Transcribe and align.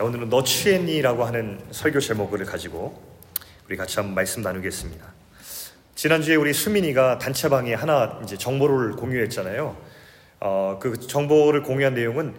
자, 0.00 0.04
오늘은 0.04 0.30
너 0.30 0.42
취했니 0.42 1.02
라고 1.02 1.26
하는 1.26 1.60
설교 1.72 2.00
제목을 2.00 2.46
가지고 2.46 3.02
우리 3.66 3.76
같이 3.76 3.96
한번 3.96 4.14
말씀 4.14 4.40
나누겠습니다. 4.40 5.04
지난주에 5.94 6.36
우리 6.36 6.54
수민이가 6.54 7.18
단체방에 7.18 7.74
하나 7.74 8.18
이제 8.22 8.38
정보를 8.38 8.92
공유했잖아요. 8.92 9.76
어, 10.40 10.78
그 10.80 10.98
정보를 10.98 11.62
공유한 11.62 11.92
내용은 11.92 12.34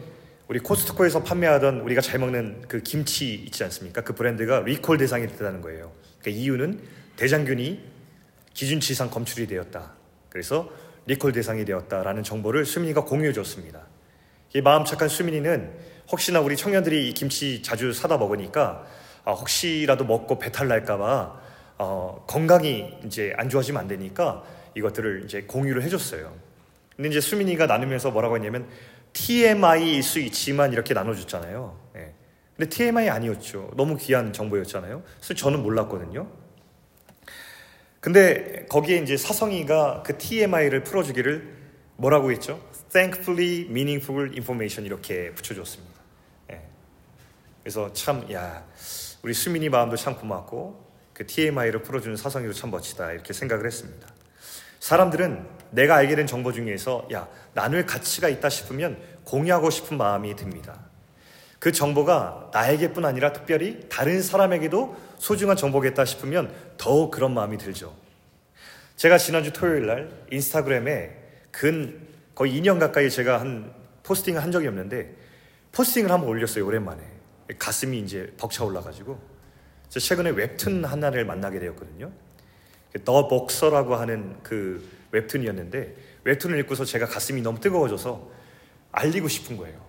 우리 0.47 0.57
코스트코에서 0.57 1.21
판매하던 1.21 1.81
우리가 1.81 2.01
잘 2.01 2.19
먹는 2.19 2.63
그 2.67 2.81
김치 2.81 3.35
있지 3.35 3.63
않습니까? 3.63 4.01
그 4.01 4.15
브랜드가 4.15 4.61
리콜 4.61 4.97
대상이 4.97 5.27
됐다는 5.27 5.61
거예요. 5.61 5.91
그 6.23 6.31
이유는 6.31 6.81
대장균이 7.15 7.79
기준치 8.55 8.93
이상 8.93 9.11
검출이 9.11 9.45
되었다. 9.45 9.91
그래서 10.29 10.67
리콜 11.05 11.31
대상이 11.31 11.63
되었다라는 11.65 12.23
정보를 12.23 12.65
수민이가 12.65 13.05
공유해 13.05 13.33
줬습니다. 13.33 13.85
이 14.55 14.61
마음 14.61 14.83
착한 14.83 15.07
수민이는 15.07 15.90
혹시나 16.11 16.41
우리 16.41 16.57
청년들이 16.57 17.09
이 17.09 17.13
김치 17.13 17.61
자주 17.61 17.93
사다 17.93 18.17
먹으니까 18.17 18.85
아, 19.23 19.31
혹시라도 19.31 20.03
먹고 20.03 20.39
배탈 20.39 20.67
날까봐 20.67 21.41
어, 21.77 22.25
건강이 22.27 22.99
이제 23.05 23.33
안 23.37 23.49
좋아지면 23.49 23.81
안 23.81 23.87
되니까 23.87 24.43
이것들을 24.75 25.23
이제 25.25 25.43
공유를 25.43 25.83
해줬어요. 25.83 26.33
근데 26.95 27.09
이제 27.09 27.21
수민이가 27.21 27.65
나누면서 27.65 28.11
뭐라고 28.11 28.35
했냐면 28.35 28.67
TMI일 29.13 30.03
수 30.03 30.19
있지만 30.19 30.73
이렇게 30.73 30.93
나눠줬잖아요. 30.93 31.79
예. 31.95 32.13
근데 32.55 32.69
TMI 32.69 33.09
아니었죠. 33.09 33.71
너무 33.75 33.97
귀한 33.97 34.33
정보였잖아요. 34.33 35.03
그래서 35.17 35.33
저는 35.33 35.63
몰랐거든요. 35.63 36.27
근데 37.99 38.65
거기에 38.69 38.97
이제 38.97 39.15
사성이가 39.17 40.03
그 40.05 40.17
TMI를 40.17 40.83
풀어주기를 40.83 41.61
뭐라고 41.97 42.31
했죠? 42.31 42.59
Thankfully 42.91 43.67
Meaningful 43.69 44.31
Information 44.31 44.85
이렇게 44.85 45.31
붙여줬습니다. 45.31 45.90
예. 47.61 47.63
그래서 47.63 47.93
참, 47.93 48.31
야, 48.31 48.65
우리 49.21 49.33
수민이 49.33 49.69
마음도 49.69 49.95
참 49.95 50.15
고맙고 50.17 50.91
그 51.13 51.25
TMI를 51.25 51.83
풀어주는 51.83 52.17
사성이도 52.17 52.53
참 52.53 52.71
멋지다 52.71 53.11
이렇게 53.11 53.33
생각을 53.33 53.65
했습니다. 53.65 54.07
사람들은 54.79 55.47
내가 55.69 55.95
알게 55.95 56.15
된 56.15 56.25
정보 56.25 56.51
중에서 56.51 57.07
야, 57.13 57.27
나눌 57.53 57.85
가치가 57.85 58.29
있다 58.29 58.49
싶으면 58.49 58.97
공유하고 59.25 59.69
싶은 59.69 59.97
마음이 59.97 60.35
듭니다. 60.35 60.79
그 61.59 61.71
정보가 61.71 62.49
나에게뿐 62.51 63.05
아니라 63.05 63.33
특별히 63.33 63.87
다른 63.87 64.23
사람에게도 64.23 64.97
소중한 65.19 65.55
정보겠다 65.55 66.05
싶으면 66.05 66.51
더욱 66.77 67.11
그런 67.11 67.35
마음이 67.35 67.59
들죠. 67.59 67.95
제가 68.95 69.19
지난주 69.19 69.53
토요일 69.53 69.85
날 69.85 70.09
인스타그램에 70.31 71.15
근 71.51 72.07
거의 72.33 72.59
2년 72.59 72.79
가까이 72.79 73.11
제가 73.11 73.39
한 73.39 73.71
포스팅을 74.01 74.41
한 74.41 74.51
적이 74.51 74.67
없는데 74.69 75.15
포스팅을 75.71 76.11
한번 76.11 76.29
올렸어요 76.29 76.65
오랜만에 76.65 77.20
가슴이 77.57 77.99
이제 77.99 78.33
벅차 78.37 78.63
올라가지고 78.63 79.19
최근에 79.89 80.31
웹툰 80.31 80.85
하나를 80.85 81.25
만나게 81.25 81.59
되었거든요. 81.59 82.11
더 83.05 83.27
복서라고 83.27 83.95
하는 83.95 84.37
그 84.43 84.87
웹툰이었는데 85.11 85.95
웹툰을 86.23 86.59
읽고서 86.59 86.85
제가 86.85 87.05
가슴이 87.07 87.41
너무 87.41 87.59
뜨거워져서 87.59 88.31
알리고 88.91 89.27
싶은 89.27 89.57
거예요. 89.57 89.81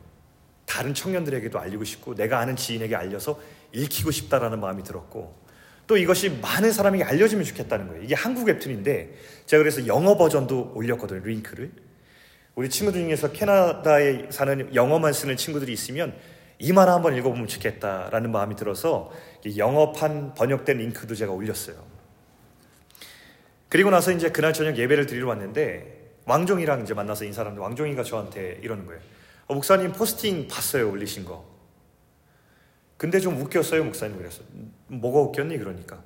다른 0.66 0.94
청년들에게도 0.94 1.58
알리고 1.58 1.84
싶고 1.84 2.14
내가 2.14 2.38
아는 2.38 2.56
지인에게 2.56 2.96
알려서 2.96 3.40
읽히고 3.72 4.10
싶다라는 4.10 4.60
마음이 4.60 4.82
들었고 4.84 5.42
또 5.86 5.96
이것이 5.96 6.30
많은 6.30 6.72
사람에게 6.72 7.04
알려지면 7.04 7.44
좋겠다는 7.44 7.88
거예요. 7.88 8.02
이게 8.02 8.14
한국 8.14 8.48
웹툰인데 8.48 9.14
제가 9.46 9.62
그래서 9.62 9.86
영어 9.86 10.16
버전도 10.16 10.72
올렸거든요. 10.74 11.20
링크를. 11.24 11.70
우리 12.54 12.68
친구들 12.68 13.02
중에서 13.02 13.32
캐나다에 13.32 14.28
사는 14.30 14.74
영어만 14.74 15.12
쓰는 15.12 15.36
친구들이 15.36 15.72
있으면 15.72 16.14
이만 16.62 16.88
한번 16.88 17.16
읽어보면 17.16 17.48
좋겠다라는 17.48 18.30
마음이 18.30 18.54
들어서 18.54 19.10
영어판 19.56 20.34
번역된 20.34 20.78
링크도 20.78 21.16
제가 21.16 21.32
올렸어요. 21.32 21.74
그리고 23.68 23.90
나서 23.90 24.12
이제 24.12 24.30
그날 24.30 24.52
저녁 24.52 24.78
예배를 24.78 25.06
드리러 25.06 25.26
왔는데 25.26 26.20
왕종이랑 26.24 26.82
이제 26.82 26.94
만나서 26.94 27.24
인사를 27.24 27.50
하는데 27.50 27.60
왕종이가 27.60 28.04
저한테 28.04 28.60
이러는 28.62 28.86
거예요. 28.86 29.00
어, 29.48 29.54
목사님 29.54 29.90
포스팅 29.90 30.46
봤어요 30.46 30.88
올리신 30.88 31.24
거. 31.24 31.44
근데 32.96 33.18
좀 33.18 33.40
웃겼어요 33.40 33.82
목사님 33.82 34.16
그래서 34.16 34.44
뭐가 34.86 35.18
웃겼니 35.18 35.58
그러니까 35.58 36.00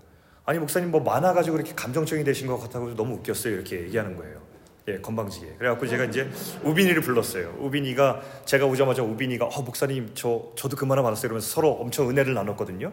아니 0.47 0.59
목사님 0.59 0.91
뭐 0.91 1.03
많아 1.03 1.34
가지고 1.34 1.56
이렇게 1.56 1.75
감정적이 1.75 2.25
되신 2.25 2.47
것 2.47 2.56
같아서 2.56 2.95
너무 2.95 3.16
웃겼어요 3.16 3.53
이렇게 3.53 3.83
얘기하는 3.83 4.16
거예요. 4.16 4.41
예, 4.88 4.98
건방지게. 5.00 5.56
그래갖고 5.58 5.86
제가 5.88 6.04
이제 6.04 6.30
우빈이를 6.62 7.02
불렀어요. 7.02 7.56
우빈이가 7.58 8.22
제가 8.44 8.66
오자마자 8.66 9.02
우빈이가 9.02 9.47
어 9.47 9.62
목사님 9.62 10.12
저 10.14 10.52
저도 10.56 10.76
그말 10.76 10.98
하나 10.98 11.04
받았어요. 11.06 11.26
이러면서 11.26 11.48
서로 11.48 11.72
엄청 11.72 12.08
은혜를 12.08 12.34
나눴거든요. 12.34 12.92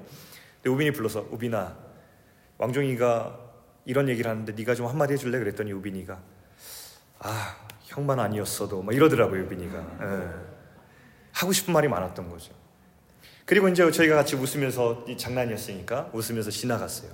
근데 0.56 0.70
우빈이 0.74 0.92
불러서 0.92 1.28
우빈아 1.30 1.76
왕종이가 2.58 3.40
이런 3.86 4.10
얘기를 4.10 4.30
하는데 4.32 4.52
네가 4.54 4.74
좀 4.74 4.88
한마디 4.88 5.14
해줄래? 5.14 5.38
그랬더니 5.38 5.72
우빈이가 5.72 6.20
아 7.20 7.56
형만 7.84 8.20
아니었어도 8.20 8.82
막 8.82 8.96
이러더라고요 8.96 9.44
우빈이가 9.44 9.78
예. 10.02 10.30
하고 11.32 11.52
싶은 11.52 11.74
말이 11.74 11.88
많았던 11.88 12.28
거죠. 12.28 12.54
그리고 13.46 13.68
이제 13.68 13.90
저희가 13.92 14.16
같이 14.16 14.36
웃으면서 14.36 15.06
장난이었으니까 15.16 16.10
웃으면서 16.14 16.50
지나갔어요. 16.50 17.12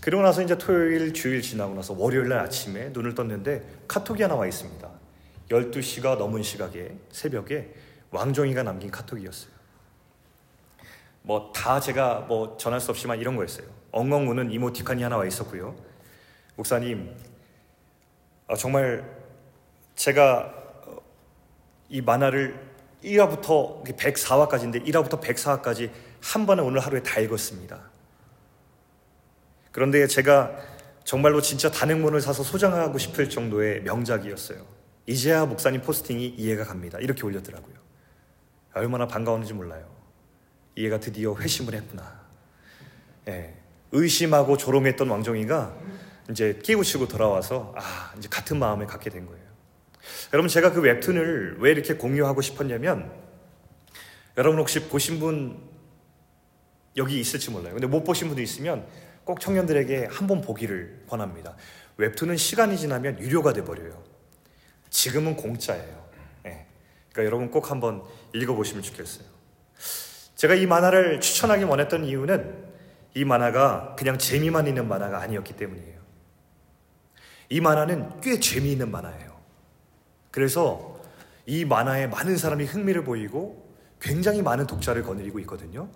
그리고 0.00 0.22
나서 0.22 0.42
이제 0.42 0.56
토요일, 0.56 1.12
주일 1.12 1.42
지나고 1.42 1.74
나서 1.74 1.94
월요일 1.94 2.28
날 2.28 2.40
아침에 2.40 2.90
눈을 2.90 3.14
떴는데 3.14 3.64
카톡이 3.88 4.22
하나 4.22 4.34
와 4.34 4.46
있습니다. 4.46 4.88
12시가 5.50 6.16
넘은 6.16 6.42
시각에 6.42 6.96
새벽에 7.10 7.72
왕종이가 8.10 8.62
남긴 8.62 8.90
카톡이었어요. 8.90 9.52
뭐 11.22 11.52
다 11.52 11.80
제가 11.80 12.20
뭐 12.28 12.56
전할 12.58 12.80
수 12.80 12.90
없지만 12.90 13.18
이런 13.18 13.36
거였어요. 13.36 13.66
엉엉 13.92 14.28
우는 14.28 14.50
이모티콘이 14.50 15.02
하나 15.02 15.16
와 15.16 15.24
있었고요. 15.24 15.74
목사님, 16.56 17.14
아, 18.46 18.54
정말 18.54 19.04
제가 19.94 20.52
어, 20.86 20.96
이 21.88 22.00
만화를 22.00 22.60
1화부터 23.02 23.84
104화까지인데 23.84 24.84
1화부터 24.86 25.20
104화까지 25.20 25.90
한 26.20 26.46
번에 26.46 26.62
오늘 26.62 26.80
하루에 26.80 27.02
다 27.02 27.20
읽었습니다. 27.20 27.93
그런데 29.74 30.06
제가 30.06 30.56
정말로 31.02 31.40
진짜 31.40 31.68
단행본을 31.68 32.20
사서 32.20 32.44
소장하고 32.44 32.96
싶을 32.96 33.28
정도의 33.28 33.82
명작이었어요. 33.82 34.64
이제야 35.06 35.46
목사님 35.46 35.82
포스팅이 35.82 36.28
이해가 36.28 36.62
갑니다. 36.62 37.00
이렇게 37.00 37.24
올렸더라고요. 37.26 37.74
얼마나 38.74 39.08
반가웠는지 39.08 39.52
몰라요. 39.52 39.84
이해가 40.76 41.00
드디어 41.00 41.34
회심을 41.34 41.74
했구나. 41.74 42.20
예, 43.26 43.56
의심하고 43.90 44.56
조롱했던 44.56 45.08
왕정이가 45.08 45.76
이제 46.30 46.60
깨우치고 46.62 47.08
돌아와서 47.08 47.74
아 47.76 48.14
이제 48.16 48.28
같은 48.28 48.60
마음을 48.60 48.86
갖게 48.86 49.10
된 49.10 49.26
거예요. 49.26 49.42
여러분 50.32 50.48
제가 50.48 50.70
그 50.72 50.82
웹툰을 50.82 51.56
왜 51.58 51.72
이렇게 51.72 51.94
공유하고 51.94 52.42
싶었냐면 52.42 53.10
여러분 54.38 54.60
혹시 54.60 54.88
보신 54.88 55.18
분 55.18 55.58
여기 56.96 57.18
있을지 57.18 57.50
몰라요. 57.50 57.72
근데 57.72 57.88
못 57.88 58.04
보신 58.04 58.28
분도 58.28 58.40
있으면 58.40 58.86
꼭 59.24 59.40
청년들에게 59.40 60.08
한 60.10 60.26
번 60.26 60.40
보기를 60.40 61.04
권합니다. 61.08 61.56
웹툰은 61.96 62.36
시간이 62.36 62.76
지나면 62.78 63.18
유료가 63.20 63.52
돼버려요. 63.52 64.02
지금은 64.90 65.36
공짜예요. 65.36 66.04
네. 66.42 66.66
그러니까 67.12 67.24
여러분 67.26 67.50
꼭 67.50 67.70
한번 67.70 68.02
읽어보시면 68.34 68.82
좋겠어요. 68.82 69.26
제가 70.34 70.54
이 70.54 70.66
만화를 70.66 71.20
추천하기 71.20 71.64
원했던 71.64 72.04
이유는 72.04 72.64
이 73.14 73.24
만화가 73.24 73.94
그냥 73.96 74.18
재미만 74.18 74.66
있는 74.66 74.88
만화가 74.88 75.20
아니었기 75.20 75.54
때문이에요. 75.56 76.00
이 77.50 77.60
만화는 77.60 78.20
꽤 78.20 78.40
재미있는 78.40 78.90
만화예요. 78.90 79.34
그래서 80.30 81.00
이 81.46 81.64
만화에 81.64 82.08
많은 82.08 82.36
사람이 82.36 82.64
흥미를 82.64 83.04
보이고 83.04 83.72
굉장히 84.00 84.42
많은 84.42 84.66
독자를 84.66 85.02
거느리고 85.02 85.38
있거든요. 85.40 85.88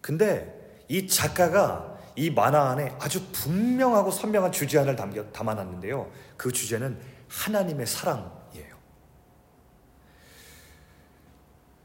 근데 0.00 0.82
이 0.88 1.06
작가가 1.06 1.91
이 2.16 2.30
만화 2.30 2.70
안에 2.70 2.94
아주 3.00 3.24
분명하고 3.32 4.10
선명한 4.10 4.52
주제안을 4.52 4.96
담겨, 4.96 5.24
담아놨는데요. 5.32 6.10
그 6.36 6.52
주제는 6.52 6.98
하나님의 7.28 7.86
사랑이에요. 7.86 8.76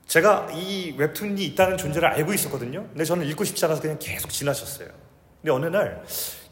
제가 0.06 0.50
이 0.54 0.96
웹툰이 0.98 1.44
있다는 1.46 1.78
존재를 1.78 2.08
알고 2.10 2.34
있었거든요. 2.34 2.88
근데 2.90 3.04
저는 3.04 3.26
읽고 3.28 3.44
싶지 3.44 3.64
않아서 3.66 3.82
그냥 3.82 3.98
계속 4.00 4.30
지나쳤어요. 4.30 4.90
근데 5.42 5.52
어느 5.52 5.66
날 5.68 6.04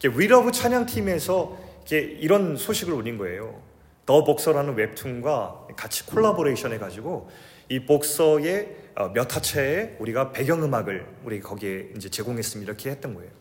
위러브 0.03 0.51
찬양팀에서 0.51 1.57
이런 1.91 2.57
소식을 2.57 2.93
올린 2.93 3.17
거예요. 3.17 3.61
더 4.05 4.23
복서라는 4.23 4.75
웹툰과 4.75 5.67
같이 5.75 6.05
콜라보레이션 6.05 6.73
해가지고 6.73 7.29
이 7.69 7.85
복서의 7.85 8.75
어, 8.95 9.09
몇 9.09 9.35
화째에 9.35 9.97
우리가 9.99 10.31
배경음악을 10.31 11.07
우리 11.25 11.39
거기에 11.41 11.89
이제 11.95 12.09
제공했습니다. 12.09 12.71
이렇게 12.71 12.91
했던 12.91 13.13
거예요. 13.15 13.31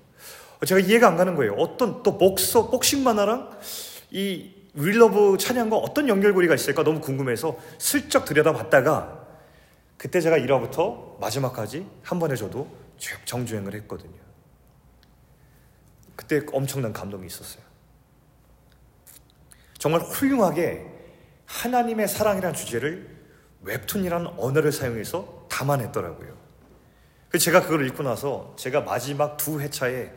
제가 0.64 0.80
이해가 0.80 1.08
안 1.08 1.16
가는 1.16 1.34
거예요. 1.34 1.54
어떤 1.54 2.02
또 2.02 2.18
복서, 2.18 2.70
복싱 2.70 3.02
만화랑 3.04 3.58
이 4.10 4.52
위러브 4.74 5.38
찬양과 5.38 5.76
어떤 5.76 6.08
연결고리가 6.08 6.54
있을까 6.54 6.82
너무 6.82 7.00
궁금해서 7.00 7.56
슬쩍 7.78 8.24
들여다봤다가 8.24 9.24
그때 9.96 10.20
제가 10.20 10.38
1화부터 10.38 11.18
마지막까지 11.20 11.86
한 12.02 12.18
번에 12.18 12.34
저도 12.34 12.68
쭉 12.98 13.18
정주행을 13.24 13.74
했거든요. 13.74 14.24
그때 16.16 16.40
엄청난 16.52 16.92
감동이 16.92 17.26
있었어요. 17.26 17.62
정말 19.78 20.00
훌륭하게 20.00 20.86
하나님의 21.46 22.08
사랑이라는 22.08 22.54
주제를 22.54 23.08
웹툰이라는 23.62 24.26
언어를 24.38 24.72
사용해서 24.72 25.46
담아냈더라고요. 25.50 26.34
그래서 27.28 27.44
제가 27.44 27.62
그걸 27.62 27.86
읽고 27.86 28.02
나서 28.02 28.54
제가 28.56 28.80
마지막 28.82 29.36
두 29.36 29.60
회차에 29.60 30.10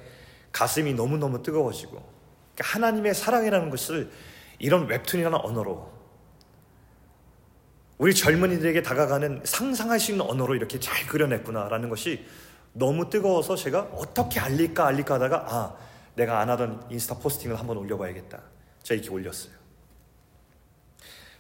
가슴이 0.58 0.96
너무너무 0.96 1.44
뜨거워지고 1.44 1.92
그러니까 1.92 2.64
하나님의 2.64 3.14
사랑이라는 3.14 3.70
것을 3.70 4.10
이런 4.58 4.88
웹툰이라는 4.88 5.38
언어로 5.38 5.92
우리 8.00 8.16
젊은이들에게 8.16 8.82
다가가는 8.82 9.42
상상할 9.44 10.00
수 10.00 10.12
있는 10.12 10.26
언어로 10.26 10.56
이렇게 10.56 10.80
잘 10.80 11.06
그려냈구나라는 11.06 11.90
것이 11.90 12.26
너무 12.74 13.08
뜨거워서 13.08 13.56
제가 13.56 13.82
어떻게 13.94 14.40
알릴까 14.40 14.88
알릴까 14.88 15.16
하다가 15.16 15.46
아 15.48 15.78
내가 16.16 16.40
안 16.40 16.50
하던 16.50 16.88
인스타 16.90 17.20
포스팅을 17.20 17.60
한번 17.60 17.78
올려봐야겠다. 17.78 18.42
제가 18.82 19.00
이렇게 19.00 19.14
올렸어요. 19.14 19.54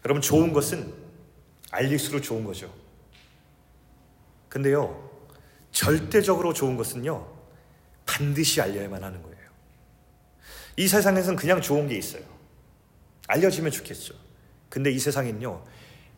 여러분 0.06 0.22
좋은 0.22 0.54
것은 0.54 0.94
알릴수록 1.72 2.22
좋은 2.22 2.44
거죠. 2.44 2.72
근데요 4.48 5.10
절대적으로 5.72 6.54
좋은 6.54 6.78
것은요 6.78 7.37
반드시 8.08 8.60
알려야만 8.62 9.04
하는 9.04 9.22
거예요. 9.22 9.38
이 10.78 10.88
세상에선 10.88 11.36
그냥 11.36 11.62
좋은 11.62 11.88
게 11.88 11.96
있어요. 11.96 12.24
알려지면 13.28 13.72
좋겠죠. 13.72 14.16
근데 14.70 14.90
이 14.90 14.98
세상엔요 14.98 15.64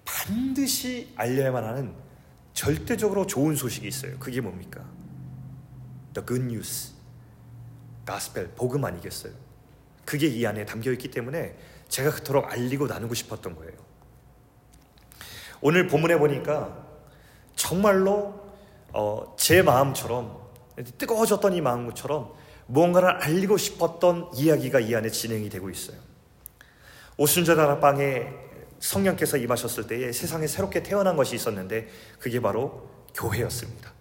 반드시 0.06 1.12
알려야만 1.15 1.63
하는 1.63 1.94
절대적으로 2.53 3.25
좋은 3.27 3.56
소식이 3.56 3.88
있어요. 3.88 4.18
그게 4.19 4.39
뭡니까? 4.39 4.83
The 6.13 6.25
good 6.25 6.45
news. 6.45 6.94
가스펠, 8.06 8.51
복음 8.56 8.85
아니겠어요? 8.85 9.33
그게 10.06 10.27
이 10.27 10.45
안에 10.45 10.65
담겨 10.65 10.92
있기 10.92 11.12
때문에 11.12 11.56
제가 11.89 12.12
그토록 12.12 12.51
알리고 12.51 12.88
나누고 12.88 13.13
싶었던 13.13 13.56
거예요. 13.56 13.74
오늘 15.62 15.88
본문에 15.88 16.18
보니까 16.18 16.88
정말로 17.56 18.50
어, 18.92 19.35
제 19.38 19.62
마음처럼 19.62 20.48
뜨거워졌던 20.97 21.53
이 21.53 21.61
마음처럼 21.61 22.33
무언가를 22.67 23.09
알리고 23.09 23.57
싶었던 23.57 24.29
이야기가 24.35 24.79
이 24.79 24.95
안에 24.95 25.09
진행이 25.09 25.49
되고 25.49 25.69
있어요. 25.69 25.97
오순절 27.17 27.55
다락방에 27.55 28.27
성령께서 28.79 29.37
임하셨을 29.37 29.87
때에 29.87 30.11
세상에 30.11 30.47
새롭게 30.47 30.83
태어난 30.83 31.17
것이 31.17 31.35
있었는데 31.35 31.87
그게 32.19 32.39
바로 32.39 32.89
교회였습니다. 33.13 33.91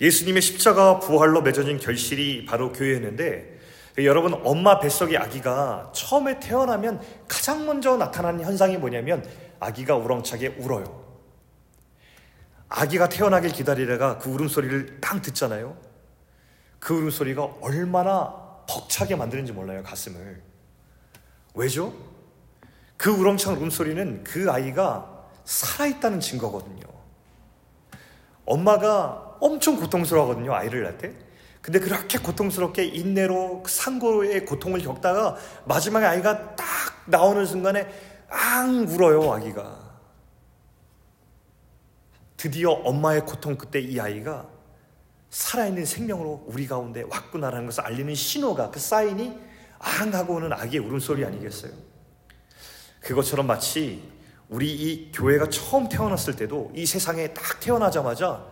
예수님의 0.00 0.42
십자가 0.42 1.00
부활로 1.00 1.42
맺어진 1.42 1.78
결실이 1.78 2.44
바로 2.44 2.72
교회였는데 2.72 3.58
여러분 4.04 4.34
엄마 4.44 4.78
뱃속의 4.78 5.16
아기가 5.16 5.90
처음에 5.92 6.38
태어나면 6.38 7.00
가장 7.26 7.66
먼저 7.66 7.96
나타나는 7.96 8.44
현상이 8.44 8.76
뭐냐면 8.76 9.28
아기가 9.58 9.96
우렁차게 9.96 10.58
울어요. 10.60 11.07
아기가 12.68 13.08
태어나길 13.08 13.52
기다리다가 13.52 14.18
그 14.18 14.30
울음소리를 14.30 15.00
딱 15.00 15.22
듣잖아요. 15.22 15.76
그 16.78 16.94
울음소리가 16.94 17.42
얼마나 17.60 18.34
벅차게 18.68 19.16
만드는지 19.16 19.52
몰라요, 19.52 19.82
가슴을. 19.82 20.42
왜죠? 21.54 21.94
그 22.96 23.10
우렁찬 23.10 23.56
울음소리는 23.56 24.24
그 24.24 24.50
아이가 24.50 25.24
살아있다는 25.44 26.20
증거거든요. 26.20 26.82
엄마가 28.44 29.36
엄청 29.40 29.76
고통스러워하거든요, 29.76 30.54
아이를 30.54 30.82
낳을 30.82 30.98
때. 30.98 31.12
근데 31.62 31.80
그렇게 31.80 32.18
고통스럽게 32.18 32.84
인내로 32.84 33.62
그 33.62 33.70
상고의 33.70 34.46
고통을 34.46 34.80
겪다가 34.80 35.36
마지막에 35.64 36.06
아이가 36.06 36.54
딱 36.54 36.66
나오는 37.06 37.44
순간에 37.46 37.88
앙 38.28 38.86
울어요, 38.88 39.32
아기가. 39.32 39.87
드디어 42.38 42.70
엄마의 42.70 43.26
고통 43.26 43.56
그때 43.58 43.80
이 43.80 44.00
아이가 44.00 44.48
살아있는 45.28 45.84
생명으로 45.84 46.44
우리 46.46 46.66
가운데 46.66 47.02
왔구나라는 47.02 47.66
것을 47.66 47.82
알리는 47.82 48.14
신호가 48.14 48.70
그 48.70 48.78
사인이 48.78 49.36
앙 49.80 50.14
하고 50.14 50.36
오는 50.36 50.52
아기의 50.52 50.82
울음소리 50.84 51.24
아니겠어요? 51.24 51.72
그것처럼 53.00 53.46
마치 53.46 54.08
우리 54.48 54.72
이 54.72 55.12
교회가 55.12 55.50
처음 55.50 55.88
태어났을 55.88 56.36
때도 56.36 56.72
이 56.74 56.86
세상에 56.86 57.34
딱 57.34 57.58
태어나자마자 57.58 58.46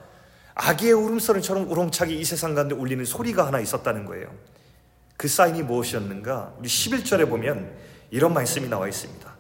아기의 0.55 0.93
울음소리처럼 0.93 1.71
우렁차게 1.71 2.12
이 2.12 2.25
세상 2.25 2.55
가운데 2.55 2.75
울리는 2.75 3.05
소리가 3.05 3.47
하나 3.47 3.61
있었다는 3.61 4.05
거예요. 4.05 4.35
그 5.17 5.29
사인이 5.29 5.62
무엇이었는가? 5.62 6.55
우리 6.59 6.69
11절에 6.69 7.29
보면 7.29 7.73
이런 8.11 8.35
말씀이 8.35 8.69
나와 8.69 8.88
있습니다. 8.88 9.33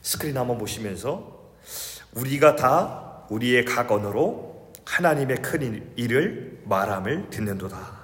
스크린 0.00 0.38
한번 0.38 0.56
보시면서 0.56 1.52
우리가 2.14 2.56
다 2.56 3.09
우리의 3.30 3.64
각 3.64 3.90
언어로 3.90 4.72
하나님의 4.84 5.40
큰 5.40 5.92
일을 5.96 6.60
말함을 6.64 7.30
듣는도다. 7.30 8.00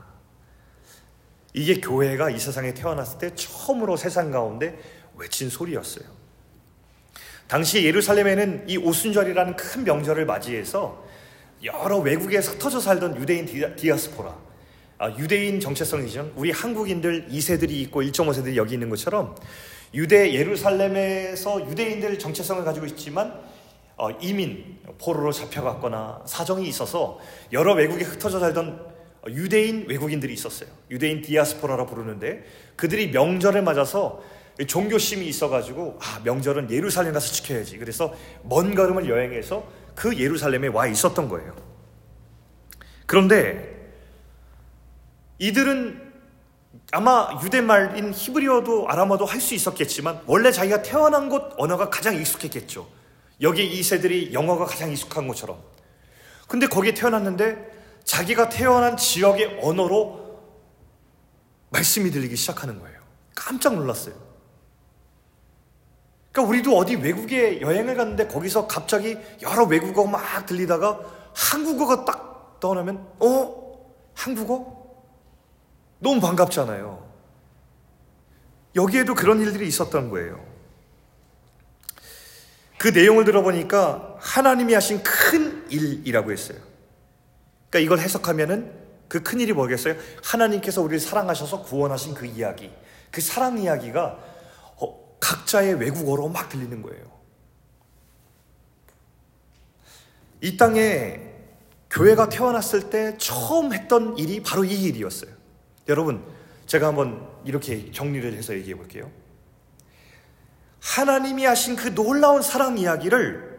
이게 1.53 1.81
교회가 1.81 2.31
이 2.31 2.39
세상에 2.39 2.75
태어났을 2.75 3.19
때 3.19 3.35
처음으로 3.35 3.97
세상 3.97 4.31
가운데 4.31 4.79
외친 5.17 5.51
소리였어요. 5.51 6.05
당시 7.49 7.85
예루살렘에는 7.85 8.65
이 8.69 8.77
오순절이라는 8.77 9.57
큰 9.57 9.85
명절을 9.85 10.27
맞이해서 10.27 11.05
여러 11.65 11.99
외국에 11.99 12.39
흩어져 12.39 12.81
살던 12.81 13.17
유대인 13.21 13.47
디아스포라, 13.77 14.37
아, 14.99 15.11
유대인 15.19 15.61
정체성이죠. 15.61 16.33
우리 16.37 16.51
한국인들 16.51 17.29
2세들이 17.29 17.71
있고 17.71 18.03
1.5세들이 18.03 18.57
여기 18.57 18.75
있는 18.75 18.91
것처럼 18.91 19.35
유대 19.95 20.35
예루살렘에서 20.35 21.69
유대인들 21.71 22.19
정체성을 22.19 22.65
가지고 22.65 22.87
있지만 22.87 23.29
어, 23.29 23.47
이민, 24.21 24.79
포로로 24.99 25.33
잡혀갔거나 25.33 26.23
사정이 26.27 26.69
있어서 26.69 27.19
여러 27.53 27.75
외국에 27.75 28.05
흩어져 28.05 28.39
살던 28.41 28.95
유대인 29.29 29.87
외국인들이 29.89 30.33
있었어요. 30.35 30.69
유대인 30.91 31.23
디아스포라라 31.23 31.87
부르는데 31.87 32.45
그들이 32.77 33.11
명절을 33.11 33.63
맞아서 33.63 34.23
종교심이 34.65 35.27
있어가지고 35.27 35.99
아 36.01 36.21
명절은 36.25 36.71
예루살렘 36.71 37.13
가서 37.13 37.33
지켜야지. 37.33 37.79
그래서 37.79 38.15
먼 38.43 38.75
걸음을 38.75 39.09
여행해서 39.09 39.67
그 39.95 40.17
예루살렘에 40.19 40.69
와 40.69 40.87
있었던 40.87 41.29
거예요. 41.29 41.55
그런데 43.07 43.75
이들은 45.39 46.03
아마 46.93 47.41
유대말인 47.43 48.13
히브리어도 48.15 48.89
아람어도 48.89 49.25
할 49.25 49.41
수 49.41 49.55
있었겠지만 49.55 50.21
원래 50.27 50.53
자기가 50.53 50.83
태어난 50.83 51.29
곳 51.29 51.55
언어가 51.59 51.91
가장 51.91 52.15
익숙했겠죠. 52.15 52.96
여기 53.41 53.67
이 53.67 53.83
세들이 53.83 54.33
영어가 54.33 54.65
가장 54.65 54.91
익숙한 54.91 55.29
것처럼. 55.29 55.63
근데 56.49 56.67
거기에 56.67 56.95
태어났는데 56.95 58.01
자기가 58.05 58.49
태어난 58.49 58.97
지역의 58.97 59.61
언어로 59.63 60.41
말씀이 61.71 62.11
들리기 62.11 62.37
시작하는 62.37 62.79
거예요. 62.81 63.01
깜짝 63.35 63.75
놀랐어요. 63.75 64.15
그러니까 66.33 66.51
우리도 66.51 66.77
어디 66.77 66.97
외국에 66.97 67.61
여행을 67.61 67.97
갔는데 67.97 68.29
거기서 68.29 68.67
갑자기 68.67 69.19
여러 69.43 69.65
외국어 69.65 70.07
막 70.07 70.47
들리다가 70.47 71.01
한국어가 71.35 72.05
딱 72.05 72.61
떠나면 72.61 73.07
어? 73.21 73.95
한국어? 74.15 74.77
너무 75.99 76.21
반갑잖아요. 76.21 77.07
여기에도 78.75 79.15
그런 79.15 79.41
일들이 79.41 79.67
있었던 79.67 80.11
거예요. 80.11 80.46
그 82.79 82.89
내용을 82.89 83.25
들어보니까 83.25 84.17
하나님이 84.19 84.75
하신 84.75 85.03
큰 85.03 85.67
일이라고 85.71 86.33
했어요. 86.33 86.59
그러니까 87.71 87.79
이걸 87.79 87.99
해석하면은 88.01 88.87
그 89.09 89.23
큰 89.23 89.41
일이 89.41 89.53
뭐겠어요? 89.53 89.95
하나님께서 90.23 90.83
우리를 90.83 91.01
사랑하셔서 91.01 91.63
구원하신 91.63 92.15
그 92.15 92.27
이야기. 92.27 92.71
그 93.11 93.21
사랑 93.21 93.59
이야기가 93.59 94.19
각자의 95.21 95.75
외국어로 95.75 96.29
막 96.29 96.49
들리는 96.49 96.83
거예요. 96.83 97.05
이 100.41 100.57
땅에 100.57 101.21
교회가 101.91 102.29
태어났을 102.29 102.91
때 102.91 103.17
처음 103.17 103.73
했던 103.73 104.19
일이 104.19 104.43
바로 104.43 104.65
이 104.65 104.85
일이었어요. 104.85 105.31
여러분, 105.89 106.23
제가 106.67 106.89
한번 106.89 107.27
이렇게 107.45 107.91
정리를 107.91 108.35
해서 108.35 108.55
얘기해 108.55 108.77
볼게요. 108.77 109.11
하나님이 110.87 111.45
하신 111.45 111.75
그 111.75 111.95
놀라운 111.95 112.43
사랑 112.43 112.79
이야기를 112.79 113.59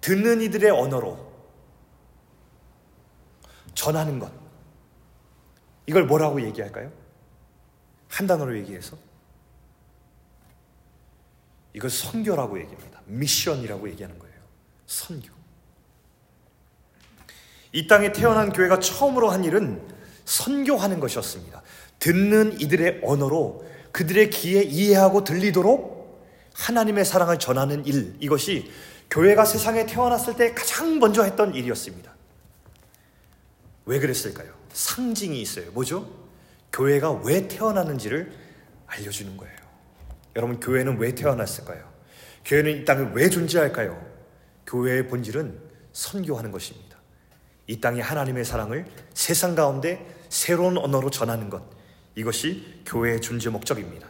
듣는 0.00 0.40
이들의 0.40 0.70
언어로 0.70 1.30
전하는 3.74 4.18
것. 4.18 4.32
이걸 5.86 6.06
뭐라고 6.06 6.40
얘기할까요? 6.42 6.90
한 8.08 8.26
단어로 8.26 8.56
얘기해서 8.58 8.96
이걸 11.74 11.90
선교라고 11.90 12.58
얘기합니다. 12.58 13.02
미션이라고 13.04 13.88
얘기하는 13.90 14.18
거예요. 14.18 14.34
선교. 14.86 15.30
이 17.72 17.86
땅에 17.86 18.12
태어난 18.12 18.52
교회가 18.52 18.80
처음으로 18.80 19.30
한 19.30 19.44
일은 19.44 19.86
선교하는 20.24 21.00
것이었습니다. 21.00 21.62
듣는 21.98 22.60
이들의 22.60 23.02
언어로 23.04 23.71
그들의 23.92 24.30
귀에 24.30 24.62
이해하고 24.62 25.24
들리도록 25.24 25.92
하나님의 26.54 27.04
사랑을 27.04 27.38
전하는 27.38 27.84
일, 27.86 28.16
이것이 28.20 28.70
교회가 29.10 29.44
세상에 29.44 29.86
태어났을 29.86 30.36
때 30.36 30.54
가장 30.54 30.98
먼저 30.98 31.22
했던 31.22 31.54
일이었습니다. 31.54 32.12
왜 33.84 33.98
그랬을까요? 33.98 34.52
상징이 34.72 35.40
있어요. 35.40 35.70
뭐죠? 35.72 36.08
교회가 36.72 37.12
왜 37.24 37.46
태어났는지를 37.48 38.32
알려주는 38.86 39.36
거예요. 39.36 39.56
여러분, 40.36 40.60
교회는 40.60 40.98
왜 40.98 41.14
태어났을까요? 41.14 41.92
교회는 42.44 42.82
이 42.82 42.84
땅에 42.84 43.10
왜 43.12 43.28
존재할까요? 43.28 44.02
교회의 44.66 45.08
본질은 45.08 45.58
선교하는 45.92 46.50
것입니다. 46.50 46.96
이 47.66 47.80
땅에 47.80 48.00
하나님의 48.00 48.44
사랑을 48.44 48.86
세상 49.12 49.54
가운데 49.54 50.06
새로운 50.28 50.78
언어로 50.78 51.10
전하는 51.10 51.50
것. 51.50 51.62
이것이 52.14 52.82
교회의 52.86 53.20
존재 53.20 53.50
목적입니다. 53.50 54.08